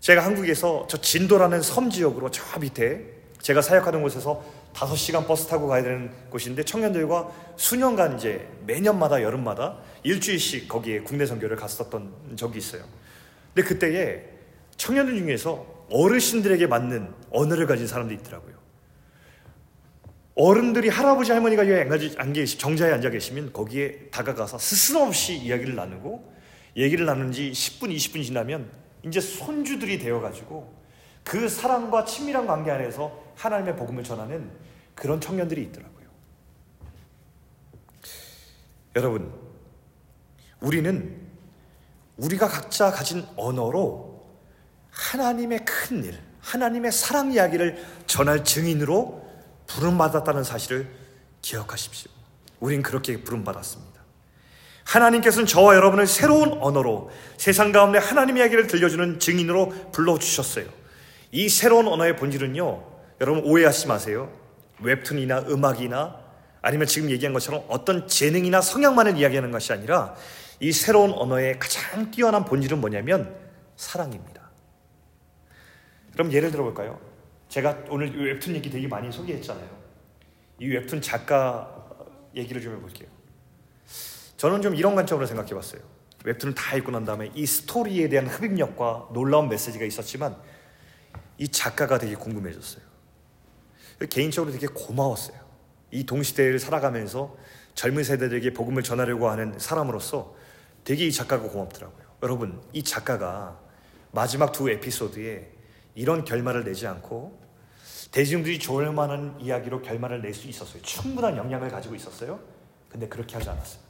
제가 0.00 0.24
한국에서 0.24 0.86
저 0.88 0.98
진도라는 0.98 1.60
섬 1.60 1.90
지역으로 1.90 2.30
저 2.30 2.58
밑에 2.58 3.04
제가 3.42 3.60
사역하는 3.60 4.02
곳에서 4.02 4.42
5시간 4.72 5.26
버스 5.26 5.46
타고 5.46 5.68
가야 5.68 5.82
되는 5.82 6.10
곳인데 6.30 6.64
청년들과 6.64 7.30
수년간 7.56 8.16
이제 8.16 8.48
매년마다 8.66 9.22
여름마다 9.22 9.78
일주일씩 10.02 10.66
거기에 10.68 11.00
국내 11.00 11.26
선교를 11.26 11.56
갔었던 11.56 12.36
적이 12.36 12.58
있어요. 12.58 12.84
근데 13.54 13.68
그때에 13.68 14.24
청년들 14.76 15.18
중에서 15.18 15.79
어르신들에게 15.90 16.66
맞는 16.66 17.12
언어를 17.30 17.66
가진 17.66 17.86
사람도 17.86 18.14
있더라고요. 18.14 18.60
어른들이 20.36 20.88
할아버지 20.88 21.32
할머니가 21.32 21.68
여기 21.68 22.14
안 22.16 22.32
계시 22.32 22.56
정자에 22.56 22.92
앉아 22.92 23.10
계시면 23.10 23.52
거기에 23.52 24.08
다가가서 24.10 24.58
스스럼없이 24.58 25.36
이야기를 25.36 25.74
나누고 25.74 26.32
얘기를 26.76 27.04
나눈 27.04 27.32
지 27.32 27.50
10분 27.50 27.94
20분 27.94 28.24
지나면 28.24 28.70
이제 29.04 29.20
손주들이 29.20 29.98
되어 29.98 30.20
가지고 30.20 30.72
그 31.24 31.48
사랑과 31.48 32.04
친밀한 32.04 32.46
관계 32.46 32.70
안에서 32.70 33.22
하나님의 33.36 33.76
복음을 33.76 34.02
전하는 34.02 34.50
그런 34.94 35.20
청년들이 35.20 35.62
있더라고요. 35.64 36.08
여러분, 38.96 39.32
우리는 40.60 41.20
우리가 42.16 42.48
각자 42.48 42.90
가진 42.90 43.24
언어로 43.36 44.09
하나님의 44.90 45.64
큰 45.64 46.04
일, 46.04 46.18
하나님의 46.40 46.92
사랑 46.92 47.32
이야기를 47.32 47.84
전할 48.06 48.44
증인으로 48.44 49.28
부름받았다는 49.66 50.44
사실을 50.44 50.90
기억하십시오. 51.42 52.10
우린 52.58 52.82
그렇게 52.82 53.22
부름받았습니다. 53.22 54.00
하나님께서는 54.84 55.46
저와 55.46 55.76
여러분을 55.76 56.06
새로운 56.06 56.52
언어로 56.60 57.10
세상 57.36 57.70
가운데 57.72 57.98
하나님 57.98 58.36
이야기를 58.36 58.66
들려주는 58.66 59.20
증인으로 59.20 59.92
불러주셨어요. 59.92 60.66
이 61.32 61.48
새로운 61.48 61.86
언어의 61.86 62.16
본질은요, 62.16 62.84
여러분 63.20 63.44
오해하지 63.44 63.86
마세요. 63.86 64.32
웹툰이나 64.80 65.44
음악이나 65.48 66.18
아니면 66.62 66.86
지금 66.86 67.10
얘기한 67.10 67.32
것처럼 67.32 67.64
어떤 67.68 68.08
재능이나 68.08 68.60
성향만을 68.60 69.16
이야기하는 69.16 69.50
것이 69.50 69.72
아니라 69.72 70.14
이 70.58 70.72
새로운 70.72 71.12
언어의 71.12 71.58
가장 71.58 72.10
뛰어난 72.10 72.44
본질은 72.44 72.80
뭐냐면 72.80 73.34
사랑입니다. 73.76 74.39
그럼 76.12 76.32
예를 76.32 76.50
들어 76.50 76.64
볼까요? 76.64 76.98
제가 77.48 77.84
오늘 77.88 78.16
웹툰 78.16 78.54
얘기 78.54 78.70
되게 78.70 78.86
많이 78.86 79.10
소개했잖아요. 79.10 79.68
이 80.60 80.68
웹툰 80.68 81.00
작가 81.00 81.76
얘기를 82.34 82.60
좀 82.60 82.76
해볼게요. 82.76 83.08
저는 84.36 84.62
좀 84.62 84.74
이런 84.74 84.94
관점으로 84.94 85.26
생각해 85.26 85.54
봤어요. 85.54 85.82
웹툰을 86.24 86.54
다 86.54 86.76
읽고 86.76 86.90
난 86.92 87.04
다음에 87.04 87.30
이 87.34 87.46
스토리에 87.46 88.08
대한 88.08 88.26
흡입력과 88.26 89.08
놀라운 89.12 89.48
메시지가 89.48 89.84
있었지만 89.84 90.36
이 91.38 91.48
작가가 91.48 91.98
되게 91.98 92.14
궁금해졌어요. 92.14 92.82
개인적으로 94.08 94.52
되게 94.52 94.66
고마웠어요. 94.66 95.38
이 95.90 96.04
동시대를 96.04 96.58
살아가면서 96.58 97.36
젊은 97.74 98.04
세대들에게 98.04 98.52
복음을 98.52 98.82
전하려고 98.82 99.28
하는 99.28 99.58
사람으로서 99.58 100.34
되게 100.84 101.06
이 101.06 101.12
작가가 101.12 101.48
고맙더라고요. 101.48 102.06
여러분, 102.22 102.62
이 102.72 102.82
작가가 102.82 103.58
마지막 104.12 104.52
두 104.52 104.70
에피소드에 104.70 105.49
이런 105.94 106.24
결말을 106.24 106.64
내지 106.64 106.86
않고 106.86 107.40
대중들이 108.12 108.58
좋을 108.58 108.90
만한 108.92 109.36
이야기로 109.40 109.82
결말을 109.82 110.22
낼 110.22 110.34
수 110.34 110.48
있었어요. 110.48 110.82
충분한 110.82 111.36
영향을 111.36 111.68
가지고 111.70 111.94
있었어요. 111.94 112.40
근데 112.88 113.08
그렇게 113.08 113.36
하지 113.36 113.48
않았어요. 113.50 113.80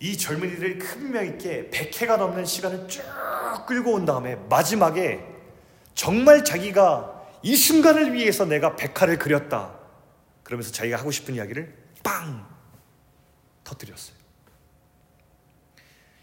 이 0.00 0.16
젊은이들이 0.16 0.78
큰 0.78 1.10
명 1.12 1.26
있게 1.26 1.68
100회가 1.70 2.16
넘는 2.16 2.44
시간을 2.44 2.88
쭉 2.88 3.02
끌고 3.66 3.92
온 3.94 4.04
다음에 4.06 4.36
마지막에 4.36 5.24
정말 5.94 6.44
자기가 6.44 7.20
이 7.42 7.56
순간을 7.56 8.14
위해서 8.14 8.44
내가 8.44 8.76
백화를 8.76 9.18
그렸다. 9.18 9.78
그러면서 10.44 10.72
자기가 10.72 10.96
하고 10.98 11.10
싶은 11.10 11.34
이야기를 11.34 11.76
빵 12.02 12.46
터뜨렸어요. 13.64 14.16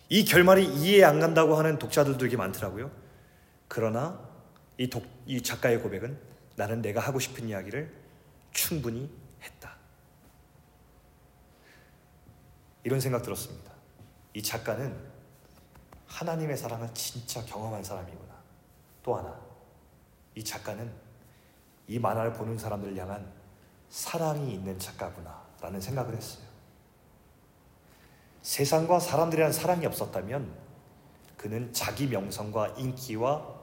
이 0.09 0.23
결말이 0.25 0.65
이해 0.65 1.03
안 1.03 1.19
간다고 1.19 1.55
하는 1.55 1.77
독자들도 1.77 2.17
되게 2.17 2.37
많더라고요. 2.37 2.89
그러나 3.67 4.19
이, 4.77 4.89
독, 4.89 5.05
이 5.25 5.41
작가의 5.41 5.81
고백은 5.81 6.19
나는 6.55 6.81
내가 6.81 7.01
하고 7.01 7.19
싶은 7.19 7.47
이야기를 7.47 7.93
충분히 8.51 9.09
했다. 9.41 9.75
이런 12.83 12.99
생각 12.99 13.21
들었습니다. 13.21 13.71
이 14.33 14.41
작가는 14.41 14.95
하나님의 16.07 16.57
사랑을 16.57 16.89
진짜 16.93 17.43
경험한 17.45 17.83
사람이구나. 17.83 18.33
또 19.03 19.15
하나, 19.15 19.39
이 20.35 20.43
작가는 20.43 20.91
이 21.87 21.99
만화를 21.99 22.33
보는 22.33 22.57
사람들을 22.57 22.97
향한 22.97 23.31
사랑이 23.89 24.53
있는 24.53 24.77
작가구나. 24.77 25.47
라는 25.61 25.81
생각을 25.81 26.15
했어요. 26.15 26.45
세상과 28.41 28.99
사람들에 28.99 29.39
대한 29.39 29.51
사랑이 29.51 29.85
없었다면 29.85 30.53
그는 31.35 31.73
자기 31.73 32.07
명성과 32.07 32.69
인기와 32.77 33.56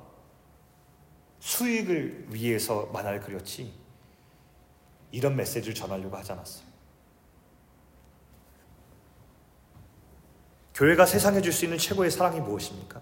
수익을 1.44 2.28
위해서 2.30 2.86
만화를 2.86 3.20
그렸지 3.20 3.70
이런 5.12 5.36
메시지를 5.36 5.74
전하려고 5.74 6.16
하지 6.16 6.32
않았어요. 6.32 6.66
교회가 10.72 11.04
세상에 11.04 11.42
줄 11.42 11.52
수 11.52 11.66
있는 11.66 11.76
최고의 11.76 12.10
사랑이 12.10 12.40
무엇입니까? 12.40 13.00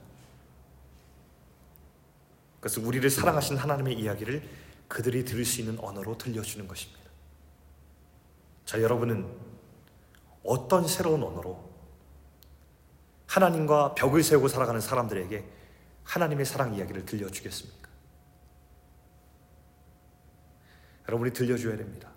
그것은 2.57 2.85
우리를 2.85 3.09
사랑하신 3.09 3.57
하나님의 3.57 3.94
이야기를 3.98 4.42
그들이 4.88 5.24
들을 5.24 5.44
수 5.44 5.61
있는 5.61 5.78
언어로 5.78 6.18
들려주는 6.18 6.66
것입니다. 6.66 7.00
자, 8.66 8.83
여러분은 8.83 9.24
어떤 10.44 10.87
새로운 10.88 11.22
언어로 11.22 11.70
하나님과 13.28 13.94
벽을 13.94 14.22
세우고 14.24 14.48
살아가는 14.48 14.81
사람들에게 14.81 15.44
하나님의 16.02 16.44
사랑 16.44 16.74
이야기를 16.74 17.07
들려주겠습니까? 17.07 17.82
여러분이 21.08 21.32
들려줘야 21.32 21.76
됩니다. 21.76 22.08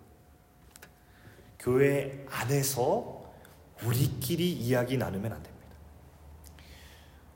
교회 1.58 2.24
안에서 2.30 3.24
우리끼리 3.84 4.52
이야기 4.52 4.96
나누면 4.96 5.32
안 5.32 5.42
됩니다. 5.42 5.66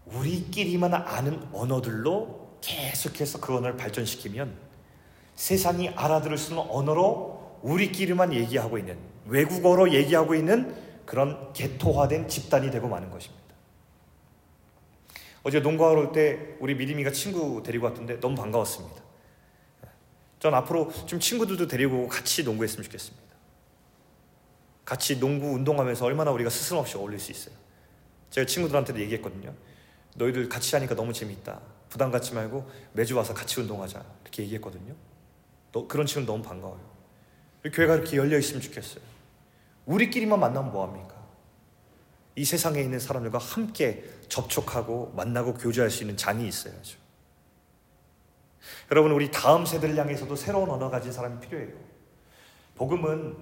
우리끼리만 0.07 0.95
아는 0.95 1.43
언어들로 1.53 2.59
계속해서 2.61 3.41
그 3.41 3.57
언어를 3.57 3.77
발전시키면 3.77 4.55
세상이 5.35 5.91
알아들을 5.91 6.37
수 6.39 6.53
있는 6.53 6.65
언어로 6.69 7.61
우리끼리만 7.63 8.33
얘기하고 8.35 8.79
있는 8.79 8.99
외국어로 9.27 9.93
얘기하고 9.93 10.35
있는 10.35 10.75
그런 11.07 11.53
개토화된 11.53 12.29
집단이 12.29 12.71
되고 12.71 12.89
마는 12.89 13.11
것입니다. 13.11 13.41
어제 15.43 15.61
농구하러 15.61 16.01
올 16.01 16.13
때 16.13 16.57
우리 16.61 16.75
미리미가 16.75 17.11
친구 17.13 17.63
데리고 17.63 17.87
왔던데 17.87 18.21
너무 18.21 18.35
반가웠습니다. 18.37 19.03
전 20.41 20.55
앞으로 20.55 20.91
좀 21.07 21.21
친구들도 21.21 21.69
데리고 21.69 22.09
같이 22.09 22.43
농구했으면 22.43 22.83
좋겠습니다. 22.83 23.31
같이 24.85 25.21
농구 25.21 25.51
운동하면서 25.51 26.05
얼마나 26.05 26.33
우리가 26.33 26.51
스승 26.51 26.79
없이 26.79 26.97
어울릴 26.97 27.21
수 27.21 27.31
있어요. 27.31 27.55
제가 28.31 28.47
친구들한테도 28.47 28.99
얘기했거든요. 29.01 29.55
너희들 30.17 30.49
같이 30.49 30.75
하니까 30.75 30.95
너무 30.95 31.13
재밌다. 31.13 31.61
부담 31.89 32.11
갖지 32.11 32.35
말고 32.35 32.69
매주 32.95 33.17
와서 33.17 33.35
같이 33.35 33.61
운동하자. 33.61 34.03
이렇게 34.23 34.43
얘기했거든요. 34.45 34.95
너, 35.73 35.87
그런 35.87 36.07
친구 36.07 36.27
너무 36.27 36.43
반가워요. 36.43 36.81
교회가 37.73 37.97
이렇게 37.97 38.17
열려 38.17 38.39
있으면 38.39 38.63
좋겠어요. 38.63 39.03
우리끼리만 39.85 40.41
만나면 40.41 40.73
뭐합니까? 40.73 41.15
이 42.37 42.45
세상에 42.45 42.81
있는 42.81 42.99
사람들과 42.99 43.39
함께 43.39 44.05
접촉하고 44.29 45.13
만나고 45.15 45.55
교제할 45.55 45.91
수 45.91 46.03
있는 46.03 46.17
장이 46.17 46.49
있어야죠. 46.49 47.00
여러분, 48.91 49.13
우리 49.13 49.31
다음 49.31 49.67
세대를 49.67 49.97
향해서도 49.97 50.37
새로운 50.37 50.71
언어 50.71 50.91
가진 50.91 51.13
사람이 51.13 51.41
필요해요. 51.41 51.73
복음은 52.75 53.37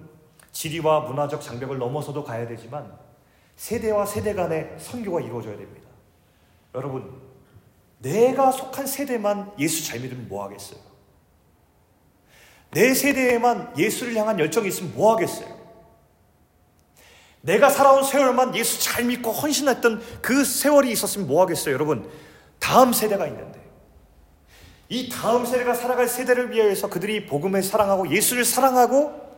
지리와 0.51 1.01
문화적 1.01 1.41
장벽을 1.41 1.77
넘어서도 1.77 2.23
가야 2.23 2.47
되지만 2.47 2.91
세대와 3.55 4.05
세대 4.05 4.33
간의 4.33 4.75
선교가 4.79 5.21
이루어져야 5.21 5.57
됩니다. 5.57 5.89
여러분, 6.75 7.21
내가 7.99 8.51
속한 8.51 8.87
세대만 8.87 9.51
예수 9.59 9.85
잘 9.85 9.99
믿으면 9.99 10.27
뭐 10.29 10.43
하겠어요? 10.45 10.79
내 12.71 12.93
세대에만 12.93 13.77
예수를 13.77 14.15
향한 14.15 14.39
열정이 14.39 14.67
있으면 14.67 14.93
뭐 14.93 15.13
하겠어요? 15.13 15.59
내가 17.41 17.69
살아온 17.69 18.03
세월만 18.03 18.55
예수 18.55 18.81
잘 18.81 19.05
믿고 19.05 19.31
헌신했던 19.31 20.01
그 20.21 20.43
세월이 20.43 20.91
있었으면 20.91 21.27
뭐 21.27 21.41
하겠어요, 21.41 21.73
여러분? 21.73 22.09
다음 22.59 22.93
세대가 22.93 23.27
있는데. 23.27 23.48
이 24.89 25.07
다음 25.07 25.45
세대가 25.45 25.75
살아갈 25.75 26.07
세대를 26.07 26.51
위해서 26.51 26.89
그들이 26.89 27.27
복음을 27.27 27.61
사랑하고 27.61 28.11
예수를 28.11 28.43
사랑하고 28.43 29.29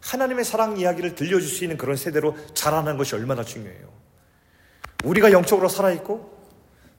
하나님의 0.00 0.44
사랑 0.44 0.76
이야기를 0.76 1.16
들려줄 1.16 1.48
수 1.48 1.64
있는 1.64 1.76
그런 1.76 1.96
세대로 1.96 2.36
자라는 2.54 2.96
것이 2.96 3.16
얼마나 3.16 3.44
중요해요. 3.44 3.92
우리가 5.04 5.32
영적으로 5.32 5.68
살아있고 5.68 6.32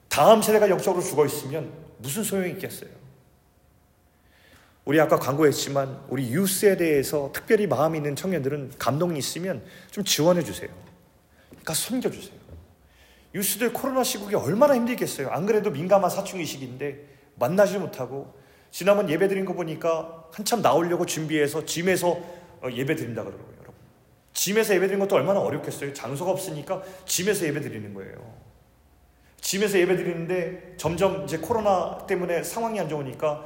다음 0.08 0.42
세대가 0.42 0.68
영적으로 0.68 1.02
죽어 1.02 1.24
있으면 1.24 1.72
무슨 1.98 2.22
소용이 2.22 2.50
있겠어요? 2.52 2.90
우리 4.84 5.00
아까 5.00 5.18
광고했지만 5.18 6.04
우리 6.08 6.30
유스에 6.30 6.76
대해서 6.76 7.30
특별히 7.32 7.66
마음 7.66 7.96
있는 7.96 8.14
청년들은 8.14 8.72
감동이 8.78 9.18
있으면 9.18 9.64
좀 9.90 10.04
지원해 10.04 10.44
주세요. 10.44 10.68
그러니까 11.48 11.72
섬겨 11.72 12.10
주세요. 12.10 12.34
유스들 13.34 13.72
코로나 13.72 14.04
시국이 14.04 14.34
얼마나 14.34 14.74
힘들겠어요. 14.74 15.30
안 15.30 15.46
그래도 15.46 15.70
민감한 15.70 16.10
사춘기 16.10 16.44
시기인데 16.44 17.13
만나지 17.36 17.78
못하고 17.78 18.34
지난번 18.70 19.08
예배 19.08 19.28
드린 19.28 19.44
거 19.44 19.52
보니까 19.52 20.24
한참 20.32 20.62
나오려고 20.62 21.06
준비해서 21.06 21.64
짐에서 21.64 22.08
어, 22.62 22.70
예배 22.70 22.96
드린다 22.96 23.22
그러더라고요. 23.22 23.54
여러분. 23.60 23.74
짐에서 24.32 24.74
예배 24.74 24.86
드리는 24.88 25.06
것도 25.06 25.16
얼마나 25.16 25.40
어렵겠어요. 25.40 25.92
장소가 25.92 26.30
없으니까 26.30 26.82
짐에서 27.04 27.46
예배 27.46 27.60
드리는 27.60 27.94
거예요. 27.94 28.34
집에서 29.40 29.78
예배 29.78 29.96
드리는데 29.96 30.74
점점 30.76 31.24
이제 31.24 31.38
코로나 31.38 31.98
때문에 32.06 32.42
상황이 32.42 32.80
안 32.80 32.88
좋으니까 32.88 33.44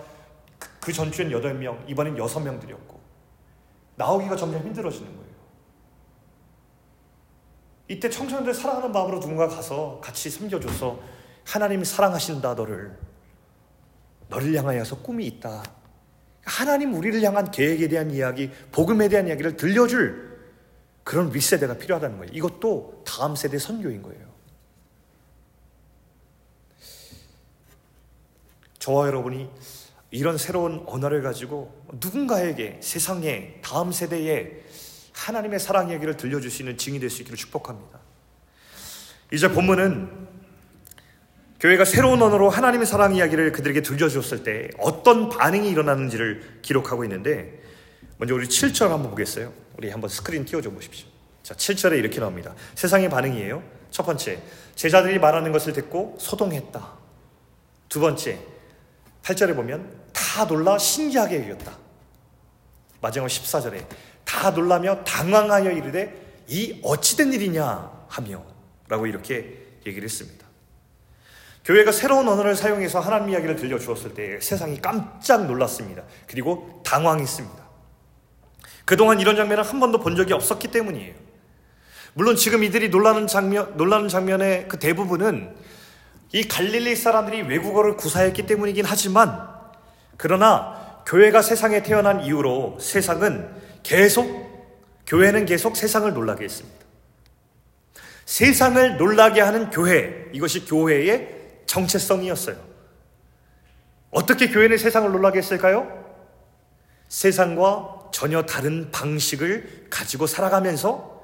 그, 0.58 0.68
그 0.80 0.92
전주엔 0.92 1.30
8명, 1.30 1.88
이번엔 1.88 2.16
6명 2.16 2.60
드렸고 2.60 2.98
나오기가 3.96 4.36
점점 4.36 4.62
힘들어지는 4.62 5.06
거예요. 5.08 5.28
이때 7.88 8.08
청소년들 8.08 8.54
사랑하는 8.54 8.92
마음으로 8.92 9.18
누군가 9.18 9.48
가서 9.48 9.98
같이 10.02 10.30
섬겨줘서 10.30 11.00
하나님이 11.44 11.84
사랑하신다 11.84 12.54
너를 12.54 12.96
너를 14.28 14.54
향하여서 14.54 15.02
꿈이 15.02 15.26
있다. 15.26 15.62
하나님 16.44 16.94
우리를 16.94 17.22
향한 17.22 17.50
계획에 17.50 17.88
대한 17.88 18.10
이야기, 18.10 18.50
복음에 18.72 19.08
대한 19.08 19.28
이야기를 19.28 19.56
들려줄 19.56 20.28
그런 21.04 21.34
윗세대가 21.34 21.74
필요하다는 21.78 22.18
거예요. 22.18 22.32
이것도 22.34 23.02
다음 23.06 23.34
세대 23.36 23.58
선교인 23.58 24.02
거예요. 24.02 24.28
저와 28.78 29.06
여러분이 29.06 29.50
이런 30.10 30.38
새로운 30.38 30.82
언어를 30.86 31.22
가지고 31.22 31.84
누군가에게 32.00 32.80
세상에 32.82 33.60
다음 33.62 33.92
세대에 33.92 34.64
하나님의 35.12 35.58
사랑 35.60 35.90
이야기를 35.90 36.16
들려줄 36.16 36.50
수 36.50 36.62
있는 36.62 36.78
증이 36.78 36.98
될 37.00 37.10
수 37.10 37.20
있기를 37.22 37.36
축복합니다. 37.36 37.98
이제 39.32 39.48
본문은 39.50 40.37
교회가 41.60 41.84
새로운 41.84 42.22
언어로 42.22 42.50
하나님의 42.50 42.86
사랑 42.86 43.16
이야기를 43.16 43.50
그들에게 43.50 43.82
들려주었을 43.82 44.44
때 44.44 44.68
어떤 44.78 45.28
반응이 45.28 45.68
일어나는지를 45.68 46.60
기록하고 46.62 47.02
있는데 47.04 47.60
먼저 48.16 48.34
우리 48.34 48.46
7절 48.46 48.88
한번 48.88 49.10
보겠어요. 49.10 49.52
우리 49.76 49.90
한번 49.90 50.08
스크린 50.08 50.44
띄워줘 50.44 50.70
보십시오. 50.70 51.08
자, 51.42 51.54
7절에 51.54 51.98
이렇게 51.98 52.20
나옵니다. 52.20 52.54
세상의 52.76 53.10
반응이에요. 53.10 53.62
첫 53.90 54.04
번째, 54.04 54.40
제자들이 54.76 55.18
말하는 55.18 55.50
것을 55.50 55.72
듣고 55.72 56.16
소동했다. 56.20 56.92
두 57.88 58.00
번째, 58.00 58.38
8절에 59.22 59.56
보면 59.56 59.90
다 60.12 60.46
놀라 60.46 60.78
신기하게 60.78 61.48
여겼다. 61.48 61.76
마지막 63.00 63.26
14절에 63.26 63.84
다 64.24 64.50
놀라며 64.50 65.02
당황하여 65.04 65.72
이르되 65.72 66.44
이 66.46 66.80
어찌된 66.84 67.32
일이냐 67.32 68.06
하며 68.08 68.44
라고 68.88 69.06
이렇게 69.06 69.66
얘기를 69.86 70.04
했습니다. 70.04 70.47
교회가 71.68 71.92
새로운 71.92 72.26
언어를 72.26 72.56
사용해서 72.56 72.98
하나님 72.98 73.28
이야기를 73.28 73.56
들려주었을 73.56 74.14
때 74.14 74.40
세상이 74.40 74.80
깜짝 74.80 75.44
놀랐습니다. 75.44 76.02
그리고 76.26 76.80
당황했습니다. 76.82 77.68
그동안 78.86 79.20
이런 79.20 79.36
장면을 79.36 79.62
한 79.62 79.78
번도 79.78 80.00
본 80.00 80.16
적이 80.16 80.32
없었기 80.32 80.68
때문이에요. 80.68 81.12
물론 82.14 82.36
지금 82.36 82.64
이들이 82.64 82.88
놀라는 82.88 83.26
장면, 83.26 83.76
놀라는 83.76 84.08
장면의 84.08 84.66
그 84.68 84.78
대부분은 84.78 85.54
이 86.32 86.48
갈릴리 86.48 86.96
사람들이 86.96 87.42
외국어를 87.42 87.98
구사했기 87.98 88.46
때문이긴 88.46 88.86
하지만 88.86 89.46
그러나 90.16 91.02
교회가 91.04 91.42
세상에 91.42 91.82
태어난 91.82 92.24
이후로 92.24 92.78
세상은 92.80 93.46
계속 93.82 94.26
교회는 95.06 95.44
계속 95.44 95.76
세상을 95.76 96.10
놀라게 96.14 96.44
했습니다. 96.44 96.78
세상을 98.24 98.96
놀라게 98.96 99.42
하는 99.42 99.68
교회 99.68 100.30
이것이 100.32 100.64
교회의 100.64 101.37
정체성이었어요. 101.68 102.56
어떻게 104.10 104.48
교회는 104.48 104.78
세상을 104.78 105.10
놀라게 105.12 105.38
했을까요? 105.38 106.04
세상과 107.08 108.08
전혀 108.12 108.42
다른 108.42 108.90
방식을 108.90 109.86
가지고 109.90 110.26
살아가면서 110.26 111.22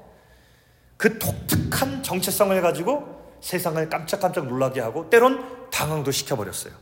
그 0.97 1.19
독특한 1.19 2.01
정체성을 2.01 2.59
가지고 2.61 3.37
세상을 3.41 3.89
깜짝깜짝 3.89 4.47
놀라게 4.47 4.79
하고 4.79 5.09
때론 5.09 5.69
당황도 5.69 6.11
시켜버렸어요. 6.11 6.73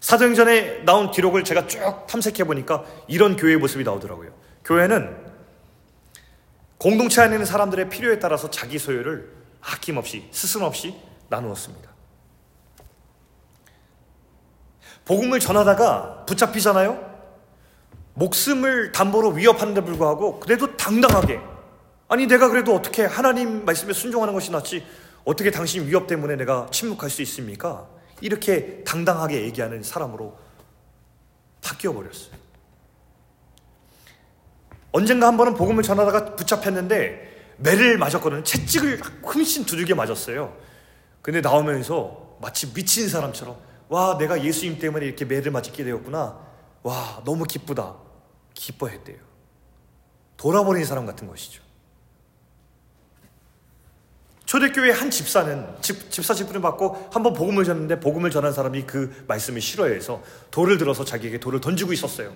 사도행전에 0.00 0.84
나온 0.84 1.10
기록을 1.10 1.42
제가 1.42 1.66
쭉 1.66 2.06
탐색해 2.06 2.44
보니까 2.44 2.84
이런 3.08 3.36
교회의 3.36 3.56
모습이 3.56 3.82
나오더라고요. 3.82 4.32
교회는 4.64 5.16
공동체 6.78 7.22
안에 7.22 7.34
있는 7.34 7.46
사람들의 7.46 7.88
필요에 7.88 8.18
따라서 8.18 8.50
자기 8.50 8.78
소유를 8.78 9.32
아낌없이 9.60 10.28
스승 10.30 10.62
없이 10.62 10.94
나누었습니다. 11.28 11.95
복음을 15.06 15.40
전하다가 15.40 16.26
붙잡히잖아요? 16.26 17.16
목숨을 18.14 18.92
담보로 18.92 19.30
위협하는데 19.30 19.80
불구하고 19.82 20.40
그래도 20.40 20.76
당당하게 20.76 21.40
아니 22.08 22.26
내가 22.26 22.48
그래도 22.48 22.74
어떻게 22.74 23.04
하나님 23.04 23.64
말씀에 23.64 23.92
순종하는 23.92 24.34
것이 24.34 24.50
낫지 24.50 24.84
어떻게 25.24 25.50
당신 25.50 25.86
위협 25.86 26.06
때문에 26.06 26.36
내가 26.36 26.68
침묵할 26.70 27.10
수 27.10 27.22
있습니까? 27.22 27.86
이렇게 28.20 28.82
당당하게 28.84 29.42
얘기하는 29.42 29.82
사람으로 29.82 30.36
바뀌어 31.62 31.92
버렸어요. 31.92 32.34
언젠가 34.92 35.26
한 35.26 35.36
번은 35.36 35.54
복음을 35.54 35.82
전하다가 35.82 36.36
붙잡혔는데 36.36 37.54
매를 37.58 37.98
맞았거든요. 37.98 38.42
채찍을 38.44 39.00
흠씬 39.22 39.66
두들겨 39.66 39.94
맞았어요. 39.94 40.56
근데 41.22 41.40
나오면서 41.40 42.38
마치 42.40 42.72
미친 42.72 43.08
사람처럼 43.08 43.56
와, 43.88 44.18
내가 44.18 44.42
예수님 44.42 44.78
때문에 44.78 45.06
이렇게 45.06 45.24
매를 45.24 45.52
맞게 45.52 45.84
되었구나. 45.84 46.38
와, 46.82 47.22
너무 47.24 47.44
기쁘다. 47.44 47.96
기뻐했대요. 48.54 49.18
돌아버린 50.36 50.84
사람 50.84 51.06
같은 51.06 51.26
것이죠. 51.26 51.62
초대교회 54.46 54.92
한 54.92 55.10
집사는 55.10 55.66
집, 55.80 56.10
집사 56.10 56.32
직분을 56.32 56.60
받고 56.60 57.08
한번 57.12 57.34
복음을 57.34 57.64
전했는데 57.64 57.98
복음을 57.98 58.30
전한 58.30 58.52
사람이 58.52 58.84
그 58.86 59.24
말씀을 59.26 59.60
싫어해서 59.60 60.22
돌을 60.52 60.78
들어서 60.78 61.04
자기에게 61.04 61.40
돌을 61.40 61.60
던지고 61.60 61.92
있었어요. 61.92 62.32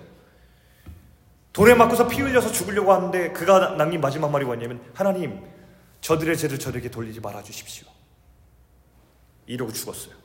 돌에 1.53 1.73
맞고서 1.73 2.07
피 2.07 2.21
흘려서 2.21 2.51
죽으려고 2.51 2.93
하는데 2.93 3.31
그가 3.31 3.75
남긴 3.75 4.01
마지막 4.01 4.29
말이 4.29 4.45
뭐냐면 4.45 4.81
하나님 4.93 5.41
저들의 6.01 6.37
죄를 6.37 6.59
저에게 6.59 6.91
돌리지 6.91 7.21
말아 7.21 7.43
주십시오. 7.43 7.87
이러고 9.47 9.71
죽었어요. 9.71 10.20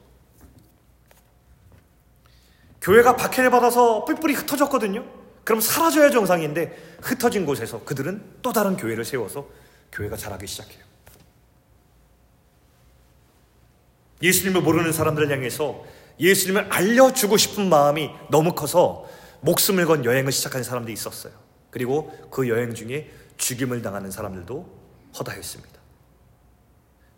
교회가 2.86 3.16
박해를 3.16 3.50
받아서 3.50 4.04
뿔뿔이 4.04 4.34
흩어졌거든요. 4.34 5.04
그럼 5.42 5.60
사라져야 5.60 6.10
정상인데 6.10 6.98
흩어진 7.02 7.44
곳에서 7.44 7.82
그들은 7.84 8.22
또 8.42 8.52
다른 8.52 8.76
교회를 8.76 9.04
세워서 9.04 9.48
교회가 9.90 10.16
자라기 10.16 10.46
시작해요. 10.46 10.84
예수님을 14.22 14.62
모르는 14.62 14.92
사람들을 14.92 15.28
향해서 15.32 15.84
예수님을 16.20 16.68
알려주고 16.70 17.36
싶은 17.36 17.68
마음이 17.68 18.08
너무 18.30 18.54
커서 18.54 19.08
목숨을 19.40 19.84
건 19.86 20.04
여행을 20.04 20.30
시작한 20.30 20.62
사람들이 20.62 20.92
있었어요. 20.92 21.32
그리고 21.70 22.12
그 22.30 22.48
여행 22.48 22.72
중에 22.72 23.10
죽임을 23.36 23.82
당하는 23.82 24.12
사람들도 24.12 24.78
허다했습니다. 25.18 25.74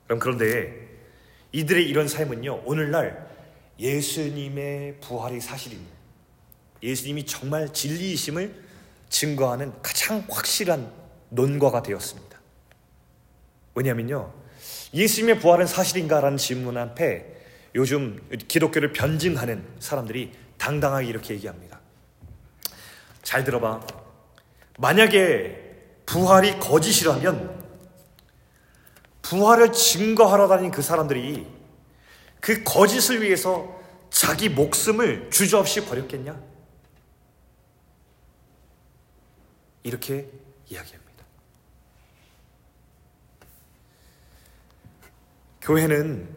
그럼 0.07 0.18
그런데 0.18 0.88
이들의 1.52 1.87
이런 1.87 2.09
삶은요, 2.09 2.62
오늘날 2.64 3.28
예수님의 3.78 5.00
부활이 5.00 5.40
사실입니다. 5.40 5.96
예수님이 6.82 7.26
정말 7.26 7.72
진리이심을 7.72 8.64
증거하는 9.08 9.72
가장 9.82 10.24
확실한 10.28 10.90
논과가 11.30 11.82
되었습니다. 11.82 12.38
왜냐하면요, 13.74 14.32
예수님의 14.94 15.40
부활은 15.40 15.66
사실인가라는 15.66 16.38
질문 16.38 16.76
앞에 16.76 17.36
요즘 17.74 18.20
기독교를 18.48 18.92
변증하는 18.92 19.64
사람들이 19.78 20.32
당당하게 20.56 21.06
이렇게 21.06 21.34
얘기합니다. 21.34 21.80
잘 23.22 23.44
들어봐. 23.44 23.86
만약에 24.78 25.68
부활이 26.06 26.58
거짓이라면 26.58 27.66
부활을 29.22 29.72
증거하러 29.72 30.48
다닌 30.48 30.70
그 30.70 30.80
사람들이 30.80 31.57
그 32.41 32.62
거짓을 32.64 33.22
위해서 33.22 33.78
자기 34.11 34.49
목숨을 34.49 35.30
주저없이 35.30 35.84
버렸겠냐? 35.84 36.41
이렇게 39.82 40.30
이야기합니다. 40.68 41.24
교회는 45.61 46.28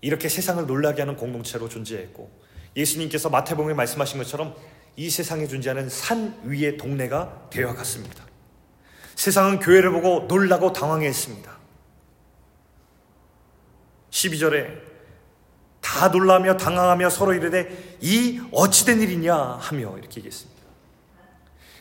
이렇게 0.00 0.28
세상을 0.28 0.66
놀라게 0.66 1.02
하는 1.02 1.16
공동체로 1.16 1.68
존재했고 1.68 2.30
예수님께서 2.76 3.28
마태복음에 3.30 3.74
말씀하신 3.74 4.18
것처럼 4.18 4.56
이 4.96 5.10
세상에 5.10 5.46
존재하는 5.46 5.88
산 5.88 6.40
위의 6.44 6.76
동네가 6.76 7.48
되어 7.50 7.74
갔습니다. 7.74 8.26
세상은 9.14 9.60
교회를 9.60 9.92
보고 9.92 10.26
놀라고 10.26 10.72
당황했습니다. 10.72 11.58
12절에 14.10 14.91
다 15.82 16.08
놀라며 16.08 16.56
당황하며 16.56 17.10
서로 17.10 17.34
이르되 17.34 17.98
이 18.00 18.40
어찌된 18.52 19.02
일이냐 19.02 19.34
하며 19.34 19.98
이렇게 19.98 20.16
얘기했습니다. 20.20 20.62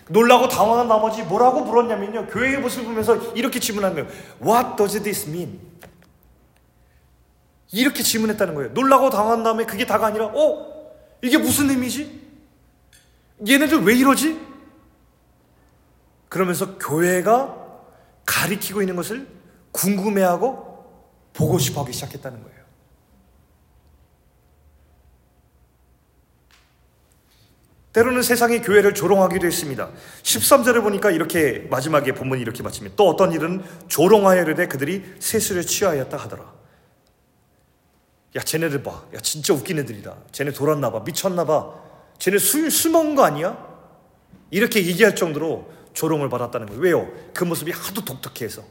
놀라고 0.10 0.50
당황한 0.50 0.90
나머지 0.90 1.24
뭐라고 1.24 1.62
물었냐면요. 1.62 2.28
교회의 2.28 2.60
모습을 2.60 2.86
보면서 2.86 3.16
이렇게 3.34 3.60
질문한 3.60 3.94
거예요. 3.94 4.10
What 4.44 4.76
does 4.76 5.02
this 5.02 5.30
mean? 5.30 5.62
이렇게 7.72 8.04
질문했다는 8.04 8.56
거예요. 8.56 8.72
놀라고 8.74 9.10
당한 9.10 9.44
다음에 9.44 9.66
그게 9.66 9.86
다가 9.86 10.08
아니라, 10.08 10.26
어? 10.26 10.92
이게 11.22 11.38
무슨 11.38 11.70
의미지? 11.70 12.22
얘네들 13.48 13.84
왜 13.84 13.96
이러지? 13.96 14.40
그러면서 16.28 16.78
교회가 16.78 17.58
가리키고 18.26 18.82
있는 18.82 18.96
것을 18.96 19.28
궁금해하고 19.72 20.72
보고 21.34 21.60
싶어 21.60 21.82
하기 21.82 21.94
시작했다는 21.94 22.44
거예요. 22.44 22.61
때로는 27.94 28.22
세상이 28.22 28.62
교회를 28.62 28.94
조롱하기도 28.94 29.46
했습니다. 29.46 29.90
13절을 30.24 30.82
보니까 30.82 31.12
이렇게 31.12 31.68
마지막에 31.70 32.14
본문이 32.14 32.42
이렇게 32.42 32.64
마칩니다. 32.64 32.96
또 32.96 33.10
어떤 33.10 33.34
일은 33.34 33.64
조롱하여르되 33.88 34.68
그들이 34.68 35.04
세수를 35.20 35.64
취하였다 35.66 36.16
하더라. 36.16 36.54
야 38.38 38.42
쟤네들 38.42 38.82
봐. 38.84 39.04
야 39.14 39.20
진짜 39.20 39.54
웃긴 39.54 39.80
애들이다. 39.80 40.16
쟤네 40.32 40.52
돌았나 40.52 40.90
봐. 40.90 41.02
미쳤나 41.06 41.44
봐. 41.44 41.74
쟤네 42.18 42.38
술, 42.38 42.72
술 42.72 42.92
먹은 42.92 43.16
거 43.16 43.24
아니야? 43.24 43.58
이렇게 44.52 44.86
얘기할 44.86 45.16
정도로 45.16 45.70
조롱을 45.94 46.30
받았다는 46.30 46.68
거예요. 46.68 46.82
왜요? 46.82 47.12
그 47.34 47.44
모습이 47.44 47.72
하도 47.72 48.06
독특해서. 48.06 48.64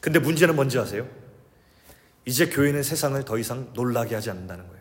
근데 0.00 0.20
문제는 0.20 0.54
뭔지 0.54 0.78
아세요? 0.78 1.08
이제 2.24 2.46
교회는 2.46 2.84
세상을 2.84 3.24
더 3.24 3.36
이상 3.36 3.70
놀라게 3.72 4.14
하지 4.14 4.30
않는다는 4.30 4.68
거예요. 4.68 4.77